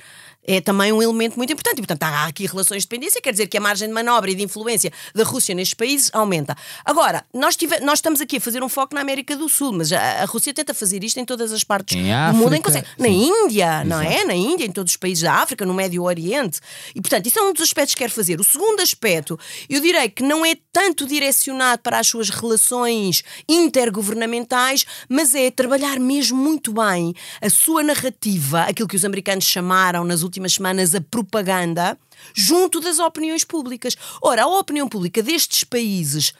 É 0.47 0.61
também 0.61 0.93
um 0.93 1.01
elemento 1.01 1.35
muito 1.35 1.51
importante. 1.51 1.79
E, 1.79 1.81
portanto, 1.81 2.03
há 2.03 2.25
aqui 2.25 2.45
relações 2.45 2.83
de 2.83 2.87
dependência, 2.87 3.21
quer 3.21 3.31
dizer 3.31 3.47
que 3.47 3.57
a 3.57 3.61
margem 3.61 3.87
de 3.87 3.93
manobra 3.93 4.31
e 4.31 4.35
de 4.35 4.43
influência 4.43 4.91
da 5.13 5.23
Rússia 5.25 5.53
nestes 5.53 5.73
países 5.73 6.09
aumenta. 6.13 6.55
Agora, 6.85 7.25
nós, 7.33 7.57
tive- 7.57 7.81
nós 7.81 7.99
estamos 7.99 8.21
aqui 8.21 8.37
a 8.37 8.41
fazer 8.41 8.63
um 8.63 8.69
foco 8.69 8.95
na 8.95 9.01
América 9.01 9.35
do 9.35 9.49
Sul, 9.49 9.73
mas 9.73 9.91
a, 9.91 10.21
a 10.23 10.25
Rússia 10.25 10.53
tenta 10.53 10.73
fazer 10.73 11.03
isto 11.03 11.19
em 11.19 11.25
todas 11.25 11.51
as 11.51 11.63
partes 11.65 11.97
Em 11.97 12.03
do 12.31 12.37
mundo 12.37 12.55
em 12.55 12.61
consegue. 12.61 12.87
Na. 12.97 13.07
Índia, 13.09 13.83
não 13.83 13.99
é? 13.99 14.23
Na 14.23 14.33
Índia, 14.35 14.63
em 14.65 14.71
todos 14.71 14.93
os 14.93 14.97
países 14.97 15.23
da 15.23 15.33
África, 15.33 15.65
no 15.65 15.73
Médio 15.73 16.03
Oriente. 16.03 16.59
E, 16.95 17.01
portanto, 17.01 17.27
isso 17.27 17.37
é 17.39 17.41
um 17.41 17.51
dos 17.51 17.63
aspectos 17.63 17.93
que 17.93 17.99
quer 18.03 18.09
fazer. 18.09 18.39
O 18.39 18.43
segundo 18.43 18.79
aspecto, 18.79 19.37
eu 19.69 19.81
direi 19.81 20.07
que 20.09 20.23
não 20.23 20.45
é 20.45 20.55
tanto 20.71 21.05
direcionado 21.05 21.81
para 21.81 21.99
as 21.99 22.07
suas 22.07 22.29
relações 22.29 23.21
intergovernamentais, 23.49 24.85
mas 25.09 25.33
é 25.35 25.49
trabalhar 25.51 25.99
mesmo 25.99 26.37
muito 26.37 26.71
bem 26.73 27.13
a 27.41 27.49
sua 27.49 27.83
narrativa, 27.83 28.61
aquilo 28.61 28.87
que 28.87 28.95
os 28.95 29.03
americanos 29.05 29.45
chamaram 29.45 30.03
nas 30.03 30.21
últimas 30.23 30.36
semanas 30.53 30.95
a 30.95 31.01
propaganda, 31.01 31.97
junto 32.33 32.79
das 32.79 32.99
opiniões 32.99 33.43
públicas. 33.43 33.95
Ora, 34.21 34.43
a 34.43 34.59
opinião 34.59 34.87
pública 34.87 35.21
destes 35.23 35.63
países 35.63 36.33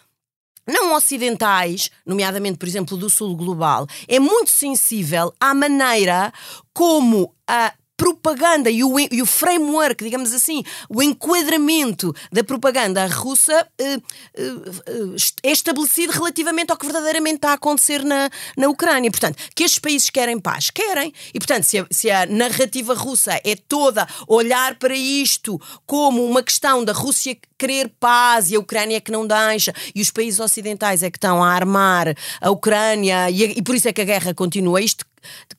não 0.67 0.93
ocidentais, 0.93 1.89
nomeadamente, 2.05 2.57
por 2.57 2.67
exemplo, 2.67 2.97
do 2.97 3.09
sul 3.09 3.35
global, 3.35 3.87
é 4.07 4.19
muito 4.19 4.49
sensível 4.49 5.33
à 5.39 5.53
maneira 5.53 6.33
como 6.73 7.33
a 7.47 7.73
propaganda 7.97 8.69
e 8.69 8.83
o, 8.83 8.99
e 8.99 9.21
o 9.21 9.25
framework, 9.25 10.03
digamos 10.03 10.31
assim, 10.31 10.63
o 10.87 11.01
enquadramento 11.01 12.15
da 12.31 12.43
propaganda 12.43 13.05
russa 13.07 13.67
eh, 13.79 13.97
eh, 14.35 14.53
eh, 14.85 15.15
é 15.41 15.51
estabelecido 15.51 16.13
relativamente 16.13 16.71
ao 16.71 16.77
que 16.77 16.85
verdadeiramente 16.85 17.37
está 17.37 17.49
a 17.49 17.53
acontecer 17.53 18.03
na, 18.03 18.29
na 18.55 18.69
Ucrânia. 18.69 19.09
Portanto, 19.09 19.37
que 19.55 19.63
estes 19.63 19.79
países 19.79 20.11
querem 20.11 20.39
paz, 20.39 20.69
querem. 20.69 21.11
E, 21.33 21.39
portanto, 21.39 21.63
se 21.63 21.79
a, 21.79 21.87
se 21.89 22.11
a 22.11 22.27
narrativa 22.27 22.93
russa 22.93 23.41
é 23.43 23.55
toda 23.55 24.07
olhar 24.27 24.75
para 24.75 24.95
isto 24.95 25.59
como 25.85 26.23
uma 26.23 26.43
questão 26.43 26.85
da 26.85 26.93
Rússia 26.93 27.35
querer 27.57 27.91
paz 27.99 28.51
e 28.51 28.55
a 28.55 28.59
Ucrânia 28.59 28.97
é 28.97 28.99
que 28.99 29.11
não 29.11 29.25
deixa, 29.25 29.73
e 29.95 30.01
os 30.01 30.11
países 30.11 30.39
ocidentais 30.39 31.01
é 31.01 31.09
que 31.09 31.17
estão 31.17 31.43
a 31.43 31.51
armar 31.51 32.15
a 32.39 32.51
Ucrânia, 32.51 33.31
e, 33.31 33.57
e 33.57 33.61
por 33.63 33.73
isso 33.73 33.87
é 33.87 33.93
que 33.93 34.01
a 34.01 34.05
guerra 34.05 34.33
continua, 34.33 34.79
isto 34.79 35.03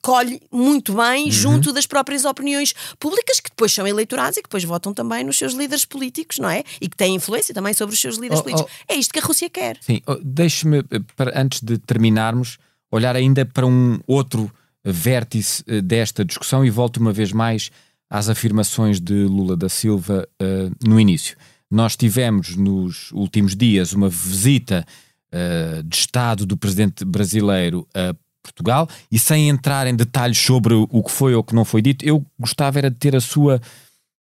colhe 0.01 0.41
muito 0.51 0.93
bem 0.95 1.29
junto 1.31 1.71
das 1.73 1.85
próprias 1.85 2.25
opiniões 2.25 2.73
públicas 2.99 3.39
que 3.39 3.49
depois 3.49 3.73
são 3.73 3.85
eleitorados 3.87 4.37
e 4.37 4.41
que 4.41 4.47
depois 4.49 4.63
votam 4.63 4.93
também 4.93 5.23
nos 5.23 5.37
seus 5.37 5.53
líderes 5.53 5.85
políticos, 5.85 6.39
não 6.39 6.49
é? 6.49 6.63
E 6.81 6.87
que 6.87 6.95
têm 6.97 7.15
influência 7.15 7.53
também 7.53 7.73
sobre 7.73 7.93
os 7.95 7.99
seus 8.01 8.15
líderes 8.17 8.39
Oh, 8.39 8.43
políticos. 8.43 8.71
É 8.87 8.95
isto 8.95 9.11
que 9.13 9.19
a 9.19 9.23
Rússia 9.23 9.49
quer. 9.49 9.77
Sim, 9.81 10.01
oh, 10.07 10.15
deixe-me, 10.23 10.79
eh, 10.79 10.99
para- 11.15 11.39
antes 11.39 11.61
de 11.61 11.77
terminarmos, 11.77 12.57
olhar 12.91 13.15
ainda 13.15 13.45
para 13.45 13.65
um 13.65 13.99
outro 14.07 14.51
vértice 14.83 15.63
eh, 15.67 15.81
desta 15.81 16.23
discussão 16.25 16.63
e 16.65 16.69
volto 16.69 16.97
uma 16.97 17.11
vez 17.13 17.31
mais 17.31 17.69
às 18.09 18.27
afirmações 18.29 18.99
de 18.99 19.13
Lula 19.25 19.55
da 19.55 19.69
Silva 19.69 20.27
eh, 20.39 20.69
no 20.85 20.99
início. 20.99 21.37
Nós 21.69 21.95
tivemos 21.95 22.55
nos 22.55 23.11
últimos 23.11 23.55
dias 23.55 23.93
uma 23.93 24.09
visita 24.09 24.83
eh, 25.31 25.81
de 25.85 25.95
Estado 25.95 26.45
do 26.45 26.57
presidente 26.57 27.05
brasileiro 27.05 27.87
a 27.93 28.15
Portugal 28.43 28.87
e 29.11 29.19
sem 29.19 29.49
entrar 29.49 29.87
em 29.87 29.95
detalhes 29.95 30.37
sobre 30.37 30.73
o 30.73 31.03
que 31.03 31.11
foi 31.11 31.33
ou 31.33 31.41
o 31.41 31.43
que 31.43 31.55
não 31.55 31.65
foi 31.65 31.81
dito, 31.81 32.05
eu 32.05 32.25
gostava 32.39 32.79
era 32.79 32.89
de 32.89 32.97
ter 32.97 33.15
a 33.15 33.21
sua 33.21 33.61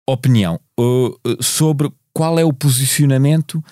opinião 0.08 0.60
uh, 0.80 1.44
sobre 1.44 1.92
qual 2.14 2.40
é 2.40 2.46
o 2.46 2.54
posicionamento 2.54 3.64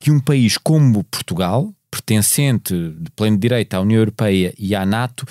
que 0.00 0.10
um 0.10 0.18
país 0.20 0.56
como 0.58 1.04
Portugal, 1.04 1.72
pertencente 1.90 2.74
de 2.74 3.10
pleno 3.12 3.38
direito 3.38 3.74
à 3.74 3.80
União 3.80 3.98
Europeia 3.98 4.52
e 4.58 4.74
à 4.74 4.84
NATO, 4.86 5.22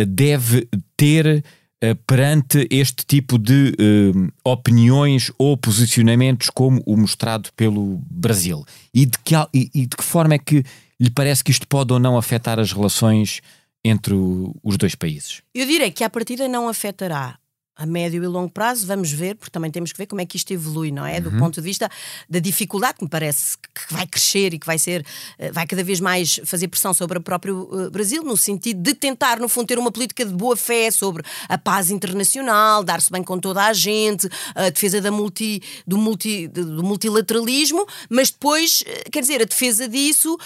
uh, 0.00 0.06
deve 0.06 0.68
ter 0.96 1.44
uh, 1.84 1.94
perante 2.06 2.66
este 2.70 3.04
tipo 3.04 3.38
de 3.38 3.74
uh, 3.78 4.32
opiniões 4.44 5.30
ou 5.36 5.56
posicionamentos 5.56 6.48
como 6.50 6.80
o 6.86 6.96
mostrado 6.96 7.50
pelo 7.56 8.00
Brasil. 8.10 8.64
E 8.92 9.04
de, 9.06 9.18
que, 9.18 9.34
e- 9.52 9.70
e 9.74 9.86
de 9.86 9.96
que 9.96 10.04
forma 10.04 10.34
é 10.34 10.38
que 10.38 10.64
lhe 11.00 11.10
parece 11.10 11.42
que 11.42 11.50
isto 11.50 11.66
pode 11.66 11.92
ou 11.92 11.98
não 11.98 12.16
afetar 12.16 12.58
as 12.60 12.72
relações 12.72 13.40
entre 13.84 14.14
os 14.62 14.76
dois 14.76 14.94
países? 14.94 15.42
Eu 15.54 15.66
direi 15.66 15.90
que 15.90 16.02
à 16.02 16.10
partida 16.10 16.48
não 16.48 16.68
afetará 16.68 17.38
a 17.76 17.84
médio 17.86 18.22
e 18.22 18.26
longo 18.26 18.50
prazo, 18.50 18.86
vamos 18.86 19.10
ver, 19.10 19.34
porque 19.34 19.50
também 19.50 19.70
temos 19.70 19.92
que 19.92 19.98
ver 19.98 20.06
como 20.06 20.20
é 20.20 20.26
que 20.26 20.36
isto 20.36 20.52
evolui, 20.52 20.92
não 20.92 21.04
é? 21.04 21.20
Do 21.20 21.32
ponto 21.32 21.54
de 21.56 21.60
vista 21.60 21.90
da 22.30 22.38
dificuldade, 22.38 22.98
que 22.98 23.04
me 23.04 23.10
parece 23.10 23.56
que 23.58 23.92
vai 23.92 24.06
crescer 24.06 24.54
e 24.54 24.58
que 24.58 24.66
vai 24.66 24.78
ser, 24.78 25.04
eh, 25.38 25.50
vai 25.50 25.66
cada 25.66 25.82
vez 25.82 25.98
mais 25.98 26.40
fazer 26.44 26.68
pressão 26.68 26.94
sobre 26.94 27.18
o 27.18 27.20
próprio 27.20 27.68
eh, 27.72 27.90
Brasil, 27.90 28.22
no 28.22 28.36
sentido 28.36 28.80
de 28.80 28.94
tentar, 28.94 29.40
no 29.40 29.48
fundo, 29.48 29.66
ter 29.66 29.78
uma 29.78 29.90
política 29.90 30.24
de 30.24 30.32
boa 30.32 30.56
fé 30.56 30.88
sobre 30.90 31.24
a 31.48 31.58
paz 31.58 31.90
internacional, 31.90 32.84
dar-se 32.84 33.10
bem 33.10 33.24
com 33.24 33.40
toda 33.40 33.64
a 33.64 33.72
gente, 33.72 34.28
a 34.54 34.70
defesa 34.70 35.00
da 35.00 35.10
multi, 35.10 35.60
do, 35.84 35.98
multi, 35.98 36.46
do 36.46 36.82
multilateralismo, 36.84 37.84
mas 38.08 38.30
depois, 38.30 38.84
eh, 38.86 39.04
quer 39.10 39.20
dizer, 39.20 39.42
a 39.42 39.44
defesa 39.44 39.88
disso 39.88 40.38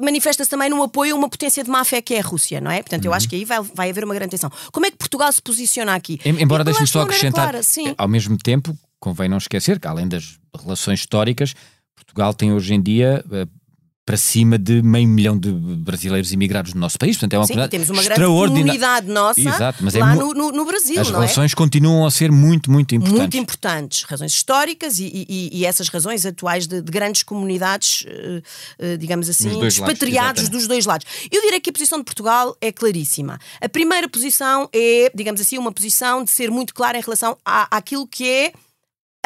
manifesta-se 0.00 0.48
também 0.48 0.70
num 0.70 0.82
apoio 0.82 1.14
a 1.14 1.18
uma 1.18 1.28
potência 1.28 1.62
de 1.64 1.70
má 1.70 1.84
fé 1.84 2.00
que 2.00 2.14
é 2.14 2.20
a 2.20 2.22
Rússia, 2.22 2.60
não 2.60 2.70
é? 2.70 2.80
Portanto, 2.80 3.04
eu 3.04 3.12
acho 3.12 3.28
que 3.28 3.36
aí 3.36 3.44
vai, 3.44 3.60
vai 3.74 3.90
haver 3.90 4.04
uma 4.04 4.14
grande 4.14 4.30
tensão. 4.30 4.50
Como 4.72 4.86
é 4.86 4.90
que 4.90 4.96
Portugal 4.96 5.32
se 5.32 5.42
posiciona 5.42 5.94
aqui? 5.94 6.20
Em- 6.28 6.42
Embora 6.42 6.64
deixe-me 6.64 6.84
acho 6.84 6.92
só 6.92 7.02
acrescentar, 7.02 7.44
clara, 7.50 7.62
sim. 7.62 7.94
ao 7.96 8.08
mesmo 8.08 8.36
tempo, 8.36 8.76
convém 9.00 9.28
não 9.28 9.38
esquecer 9.38 9.78
que, 9.80 9.86
além 9.88 10.06
das 10.08 10.38
relações 10.58 11.00
históricas, 11.00 11.54
Portugal 11.96 12.32
tem 12.34 12.52
hoje 12.52 12.74
em 12.74 12.80
dia 12.82 13.24
eh, 13.32 13.46
para 14.08 14.16
cima 14.16 14.56
de 14.58 14.80
meio 14.80 15.06
milhão 15.06 15.38
de 15.38 15.52
brasileiros 15.52 16.32
imigrados 16.32 16.72
no 16.72 16.80
nosso 16.80 16.96
país. 16.98 17.14
Portanto, 17.14 17.34
é 17.34 17.38
uma 17.38 17.44
Sim, 17.46 17.52
comunidade 17.52 17.70
temos 17.70 17.90
uma 17.90 18.02
grande 18.02 18.22
comunidade 18.24 19.06
nossa 19.06 19.38
Exato, 19.38 19.84
mas 19.84 19.94
é 19.94 19.98
lá 20.00 20.14
mu- 20.14 20.32
no, 20.32 20.34
no- 20.34 20.52
no 20.52 20.64
Brasil, 20.64 20.98
As 20.98 21.08
não 21.10 21.16
é? 21.18 21.20
relações 21.24 21.52
continuam 21.52 22.06
a 22.06 22.10
ser 22.10 22.32
muito, 22.32 22.70
muito 22.72 22.94
importantes. 22.94 23.18
Muito 23.20 23.36
importantes, 23.36 24.02
razões 24.04 24.32
históricas 24.32 24.98
e, 24.98 25.04
e- 25.28 25.50
e 25.58 25.66
essas 25.66 25.90
razões 25.90 26.24
atuais 26.24 26.66
de, 26.66 26.80
de 26.80 26.90
grandes 26.90 27.22
comunidades, 27.22 28.06
eh, 28.08 28.42
eh, 28.78 28.96
digamos 28.96 29.28
assim, 29.28 29.50
lados, 29.52 29.74
expatriados 29.74 30.42
exatamente. 30.44 30.50
dos 30.52 30.66
dois 30.66 30.86
lados. 30.86 31.06
Eu 31.30 31.42
direi 31.42 31.60
que 31.60 31.68
a 31.68 31.72
posição 31.74 31.98
de 31.98 32.04
Portugal 32.06 32.56
é 32.62 32.72
claríssima. 32.72 33.38
A 33.60 33.68
primeira 33.68 34.08
posição 34.08 34.70
é, 34.72 35.12
digamos 35.14 35.38
assim, 35.38 35.58
uma 35.58 35.70
posição 35.70 36.24
de 36.24 36.30
ser 36.30 36.50
muito 36.50 36.72
clara 36.72 36.96
em 36.96 37.02
relação 37.02 37.36
à, 37.44 37.76
àquilo 37.76 38.06
que 38.06 38.26
é 38.26 38.52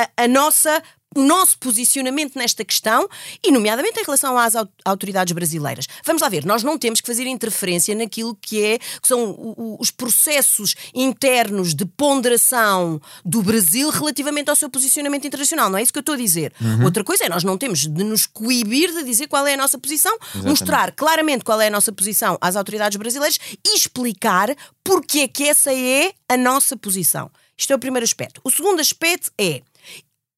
a, 0.00 0.24
a 0.24 0.26
nossa 0.26 0.82
nosso 1.16 1.58
posicionamento 1.58 2.36
nesta 2.36 2.64
questão 2.64 3.08
e, 3.44 3.50
nomeadamente, 3.50 4.00
em 4.00 4.04
relação 4.04 4.36
às 4.38 4.54
au- 4.56 4.68
autoridades 4.84 5.32
brasileiras. 5.32 5.86
Vamos 6.04 6.22
lá 6.22 6.28
ver, 6.28 6.44
nós 6.44 6.62
não 6.62 6.78
temos 6.78 7.00
que 7.00 7.06
fazer 7.06 7.26
interferência 7.26 7.94
naquilo 7.94 8.36
que, 8.40 8.62
é, 8.64 8.78
que 8.78 9.08
são 9.08 9.54
os 9.78 9.90
processos 9.90 10.74
internos 10.94 11.74
de 11.74 11.84
ponderação 11.84 13.00
do 13.24 13.42
Brasil 13.42 13.90
relativamente 13.90 14.48
ao 14.50 14.56
seu 14.56 14.70
posicionamento 14.70 15.26
internacional. 15.26 15.68
Não 15.70 15.78
é 15.78 15.82
isso 15.82 15.92
que 15.92 15.98
eu 15.98 16.02
estou 16.02 16.14
a 16.14 16.18
dizer. 16.18 16.52
Outra 16.84 17.04
coisa 17.04 17.24
é, 17.24 17.28
nós 17.28 17.44
não 17.44 17.58
temos 17.58 17.80
de 17.86 18.04
nos 18.04 18.26
coibir 18.26 18.92
de 18.92 19.02
dizer 19.04 19.26
qual 19.28 19.46
é 19.46 19.54
a 19.54 19.56
nossa 19.56 19.78
posição, 19.78 20.16
mostrar 20.44 20.92
claramente 20.92 21.44
qual 21.44 21.60
é 21.60 21.66
a 21.68 21.70
nossa 21.70 21.92
posição 21.92 22.38
às 22.40 22.56
autoridades 22.56 22.96
brasileiras 22.96 23.38
e 23.66 23.76
explicar 23.76 24.54
porque 24.84 25.20
é 25.20 25.28
que 25.28 25.44
essa 25.44 25.72
é 25.72 26.12
a 26.28 26.36
nossa 26.36 26.76
posição. 26.76 27.30
Isto 27.56 27.72
é 27.72 27.76
o 27.76 27.78
primeiro 27.78 28.04
aspecto. 28.04 28.40
O 28.42 28.50
segundo 28.50 28.80
aspecto 28.80 29.30
é 29.38 29.62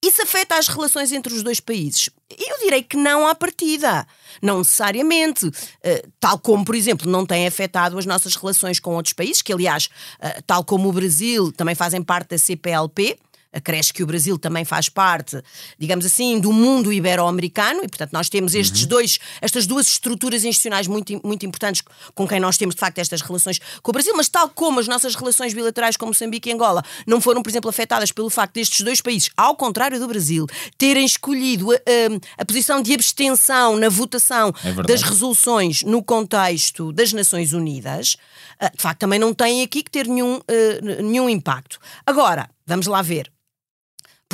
isso 0.06 0.22
afeta 0.22 0.56
as 0.56 0.68
relações 0.68 1.12
entre 1.12 1.32
os 1.32 1.42
dois 1.42 1.60
países? 1.60 2.10
Eu 2.30 2.58
direi 2.60 2.82
que 2.82 2.96
não 2.96 3.26
à 3.26 3.34
partida. 3.34 4.06
Não 4.42 4.58
necessariamente. 4.58 5.50
Eh, 5.82 6.04
tal 6.18 6.38
como, 6.38 6.64
por 6.64 6.74
exemplo, 6.74 7.10
não 7.10 7.24
tem 7.24 7.46
afetado 7.46 7.98
as 7.98 8.06
nossas 8.06 8.34
relações 8.34 8.80
com 8.80 8.94
outros 8.94 9.12
países, 9.12 9.42
que, 9.42 9.52
aliás, 9.52 9.88
eh, 10.20 10.42
tal 10.46 10.64
como 10.64 10.88
o 10.88 10.92
Brasil, 10.92 11.52
também 11.52 11.74
fazem 11.74 12.02
parte 12.02 12.30
da 12.30 12.38
CPLP. 12.38 13.18
Acresce 13.54 13.92
que 13.92 14.02
o 14.02 14.06
Brasil 14.06 14.38
também 14.38 14.64
faz 14.64 14.88
parte, 14.88 15.40
digamos 15.78 16.04
assim, 16.04 16.38
do 16.40 16.52
mundo 16.52 16.92
ibero-americano 16.92 17.80
e, 17.84 17.88
portanto, 17.88 18.12
nós 18.12 18.28
temos 18.28 18.54
estes 18.54 18.82
uhum. 18.82 18.88
dois, 18.88 19.18
estas 19.40 19.66
duas 19.66 19.86
estruturas 19.86 20.44
institucionais 20.44 20.86
muito, 20.86 21.20
muito 21.24 21.46
importantes 21.46 21.82
com 22.14 22.26
quem 22.26 22.40
nós 22.40 22.58
temos, 22.58 22.74
de 22.74 22.80
facto, 22.80 22.98
estas 22.98 23.22
relações 23.22 23.60
com 23.82 23.90
o 23.90 23.92
Brasil, 23.92 24.12
mas 24.16 24.28
tal 24.28 24.48
como 24.48 24.80
as 24.80 24.88
nossas 24.88 25.14
relações 25.14 25.54
bilaterais 25.54 25.96
com 25.96 26.06
Moçambique 26.06 26.50
e 26.50 26.52
Angola 26.52 26.82
não 27.06 27.20
foram, 27.20 27.42
por 27.42 27.48
exemplo, 27.48 27.70
afetadas 27.70 28.10
pelo 28.10 28.28
facto 28.28 28.54
destes 28.54 28.80
dois 28.80 29.00
países, 29.00 29.30
ao 29.36 29.56
contrário 29.56 29.98
do 29.98 30.08
Brasil, 30.08 30.46
terem 30.76 31.04
escolhido 31.04 31.72
a, 31.72 31.74
a, 31.76 32.42
a 32.42 32.44
posição 32.44 32.82
de 32.82 32.92
abstenção 32.92 33.76
na 33.76 33.88
votação 33.88 34.52
é 34.64 34.82
das 34.82 35.02
resoluções 35.02 35.82
no 35.82 36.02
contexto 36.02 36.92
das 36.92 37.12
Nações 37.12 37.52
Unidas, 37.52 38.16
ah, 38.58 38.70
de 38.74 38.82
facto, 38.82 39.00
também 39.00 39.18
não 39.18 39.34
tem 39.34 39.62
aqui 39.62 39.82
que 39.82 39.90
ter 39.90 40.06
nenhum, 40.06 40.36
uh, 40.36 41.02
nenhum 41.02 41.28
impacto. 41.28 41.78
Agora, 42.06 42.48
vamos 42.66 42.86
lá 42.86 43.02
ver. 43.02 43.30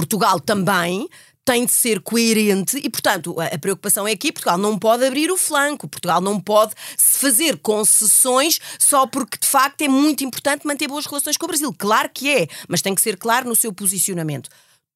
Portugal 0.01 0.41
também 0.41 1.07
tem 1.45 1.67
de 1.67 1.73
ser 1.73 2.01
coerente 2.01 2.79
e, 2.83 2.89
portanto, 2.89 3.37
a, 3.39 3.59
preocupação 3.59 4.09
é 4.09 4.13
aqui: 4.13 4.33
Portugal 4.33 4.57
não 4.57 4.79
pode 4.79 5.05
abrir 5.05 5.31
o 5.31 5.37
flanco, 5.37 5.87
Portugal 5.87 6.23
não 6.23 6.41
pode 6.41 6.73
se 6.97 7.19
fazer 7.19 7.59
concessões 7.59 8.59
só 8.79 9.07
porque, 9.07 9.37
de 9.39 9.47
facto, 9.47 9.83
é 9.83 9.89
muito 9.89 10.25
importante 10.25 10.67
manter 10.67 10.89
boas 10.89 11.05
relações 11.05 11.37
com 11.37 11.45
o 11.45 11.49
Brasil. 11.49 11.75
Claro 11.77 12.09
que 12.15 12.35
é, 12.35 12.49
mas 12.67 12.81
tem 12.81 12.95
que 12.95 13.01
ser 13.03 13.19
claro 13.19 13.47
no 13.47 13.55
seu 13.55 13.75
posicionamento 13.75 14.49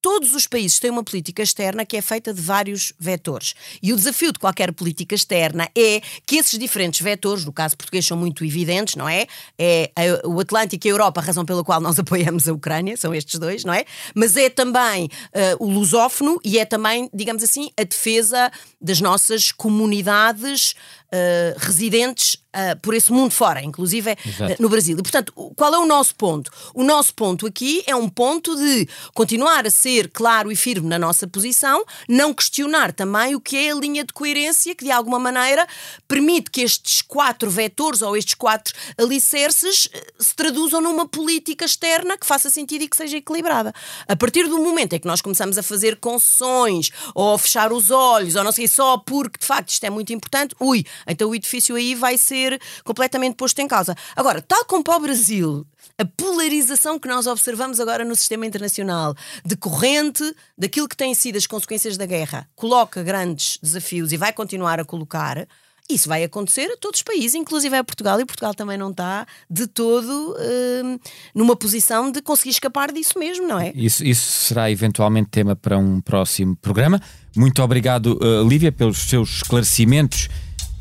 todos 0.05 0.35
os 0.35 0.47
países 0.47 0.79
têm 0.79 0.91
uma 0.91 1.03
política 1.03 1.43
externa 1.43 1.83
que 1.87 1.97
é 1.97 2.03
feita 2.03 2.35
de 2.35 2.39
vários 2.39 2.93
vetores. 3.01 3.55
E 3.83 3.91
o 3.91 3.97
desafio 3.97 4.33
de 4.33 4.39
qualquer 4.39 4.71
política 4.71 5.15
externa 5.15 5.67
é 5.75 6.03
que 6.27 6.37
esses 6.37 6.59
diferentes 6.59 7.01
vetores, 7.01 7.43
no 7.47 7.51
caso 7.55 7.75
português, 7.75 8.05
são 8.05 8.15
muito 8.15 8.45
evidentes, 8.45 8.97
não 8.97 9.09
é? 9.09 9.27
É 9.59 9.91
o 10.27 10.39
Atlântico 10.39 10.87
e 10.87 10.91
a 10.91 10.93
Europa, 10.93 11.23
a 11.23 11.25
razão 11.25 11.43
pela 11.47 11.65
qual 11.65 11.81
nós 11.81 11.97
apoiamos 11.99 12.47
a 12.47 12.53
Ucrânia, 12.53 12.99
são 12.99 13.15
estes 13.15 13.41
dois, 13.41 13.65
não 13.65 13.73
é? 13.73 13.87
Mas 14.15 14.37
é 14.37 14.51
também 14.51 15.07
uh, 15.07 15.65
o 15.65 15.71
lusófono 15.71 16.39
e 16.45 16.59
é 16.59 16.67
também, 16.67 17.09
digamos 17.15 17.43
assim, 17.43 17.71
a 17.81 17.83
defesa 17.83 18.53
das 18.79 19.01
nossas 19.01 19.53
comunidades 19.53 20.75
uh, 21.13 21.59
residentes 21.59 22.35
uh, 22.35 22.79
por 22.81 22.95
esse 22.95 23.13
mundo 23.13 23.31
fora, 23.31 23.63
inclusive 23.63 24.13
uh, 24.13 24.17
no 24.59 24.69
Brasil. 24.69 24.97
E, 24.99 25.03
portanto, 25.03 25.33
qual 25.57 25.75
é 25.75 25.79
o 25.79 25.87
nosso 25.87 26.15
ponto? 26.15 26.51
O 26.75 26.83
nosso 26.83 27.15
ponto 27.15 27.47
aqui 27.47 27.83
é 27.87 27.95
um 27.95 28.09
ponto 28.09 28.57
de 28.57 28.89
continuar 29.15 29.67
a 29.67 29.71
ser 29.71 30.11
claro 30.11 30.51
e 30.51 30.57
firme 30.57 30.89
na 30.89 30.99
nossa 30.99 31.27
posição, 31.27 31.85
não 32.09 32.33
questionar 32.33 32.93
também 32.93 33.35
o 33.35 33.41
que 33.41 33.57
é 33.57 33.73
a 33.73 33.75
linha 33.75 34.05
de 34.05 34.13
coerência 34.13 34.75
que, 34.75 34.85
de 34.85 34.91
alguma 34.91 35.19
maneira, 35.19 35.67
permite 36.07 36.51
que 36.51 36.63
estes 36.63 37.03
quatro 37.03 37.51
vetores 37.51 38.03
ou 38.03 38.17
estes 38.17 38.35
quatro 38.35 38.75
alicerces 38.99 39.89
se 40.19 40.35
traduzam 40.35 40.81
numa 40.81 41.07
política 41.07 41.65
externa 41.65 42.17
que 42.17 42.27
faça 42.27 42.51
sentido 42.51 42.83
e 42.83 42.89
que 42.89 42.97
seja 42.97 43.17
equilibrada. 43.17 43.73
A 44.07 44.17
partir 44.17 44.49
do 44.49 44.59
momento 44.59 44.95
em 44.95 44.99
que 44.99 45.07
nós 45.07 45.21
começamos 45.21 45.59
a 45.59 45.63
fazer 45.63 45.97
concessões 45.97 46.91
ou 47.15 47.35
a 47.35 47.39
fechar 47.39 47.73
os 47.73 47.91
olhos, 47.91 48.35
ou 48.35 48.45
não 48.45 48.53
sei, 48.53 48.69
só 48.69 48.99
porque 48.99 49.39
de 49.39 49.47
facto 49.47 49.71
isto 49.71 49.85
é 49.85 49.91
muito 49.91 50.13
importante, 50.13 50.55
ui, 50.61 50.85
então 51.07 51.31
o 51.31 51.35
edifício 51.35 51.77
aí 51.77 51.95
vai 51.95 52.19
ser 52.19 52.61
completamente 52.85 53.37
posto 53.37 53.61
em 53.61 53.69
causa. 53.69 53.95
Agora, 54.15 54.41
tal 54.43 54.65
como 54.65 54.85
para 54.85 54.97
o 54.97 55.01
Brasil, 55.01 55.67
a 55.99 56.05
polarização 56.05 56.99
que 56.99 57.09
nós 57.09 57.27
observamos 57.27 57.79
agora 57.81 58.05
no 58.05 58.17
sistema 58.17 58.47
internacional, 58.47 59.15
decorrente 59.45 60.25
daquilo 60.57 60.89
que 60.89 60.97
têm 60.97 61.15
sido 61.15 61.37
as 61.37 61.47
consequências 61.47 61.97
da 61.97 62.07
guerra, 62.07 62.49
coloca 62.55 63.03
grandes 63.03 63.59
desafios 63.63 64.13
e 64.13 64.17
vai 64.17 64.33
continuar 64.33 64.81
a 64.81 64.85
colocar. 64.85 65.47
Isso 65.89 66.09
vai 66.09 66.25
acontecer 66.25 66.71
a 66.73 66.79
todos 66.79 67.01
os 67.01 67.03
países, 67.03 67.35
inclusive 67.35 67.77
a 67.77 67.85
Portugal, 67.85 68.19
e 68.19 68.25
Portugal 68.25 68.55
também 68.55 68.79
não 68.79 68.91
está 68.91 69.27
de 69.51 69.67
todo 69.67 70.35
hum, 70.83 70.99
numa 71.35 71.55
posição 71.55 72.11
de 72.11 72.23
conseguir 72.23 72.51
escapar 72.51 72.91
disso 72.91 73.19
mesmo, 73.19 73.47
não 73.47 73.61
é? 73.61 73.71
Isso, 73.75 74.03
isso 74.03 74.47
será 74.47 74.71
eventualmente 74.71 75.29
tema 75.29 75.55
para 75.55 75.77
um 75.77 76.01
próximo 76.01 76.57
programa. 76.57 77.03
Muito 77.37 77.63
obrigado, 77.63 78.19
uh, 78.23 78.49
Lívia, 78.49 78.73
pelos 78.73 78.97
seus 78.97 79.43
esclarecimentos 79.43 80.31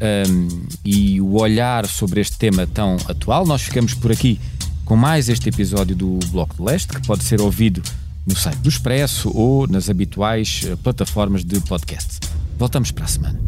um, 0.03 0.65
e 0.83 1.21
o 1.21 1.39
olhar 1.39 1.87
sobre 1.87 2.19
este 2.19 2.37
tema 2.37 2.67
tão 2.67 2.97
atual. 3.07 3.45
Nós 3.45 3.61
ficamos 3.61 3.93
por 3.93 4.11
aqui 4.11 4.39
com 4.83 4.95
mais 4.95 5.29
este 5.29 5.49
episódio 5.49 5.95
do 5.95 6.19
Bloco 6.27 6.55
de 6.55 6.61
Leste, 6.61 6.89
que 6.89 7.07
pode 7.07 7.23
ser 7.23 7.39
ouvido 7.39 7.81
no 8.25 8.35
site 8.35 8.57
do 8.57 8.69
Expresso 8.69 9.31
ou 9.33 9.67
nas 9.67 9.89
habituais 9.89 10.63
eh, 10.65 10.75
plataformas 10.75 11.43
de 11.43 11.59
podcast. 11.61 12.19
Voltamos 12.57 12.91
para 12.91 13.05
a 13.05 13.07
semana. 13.07 13.39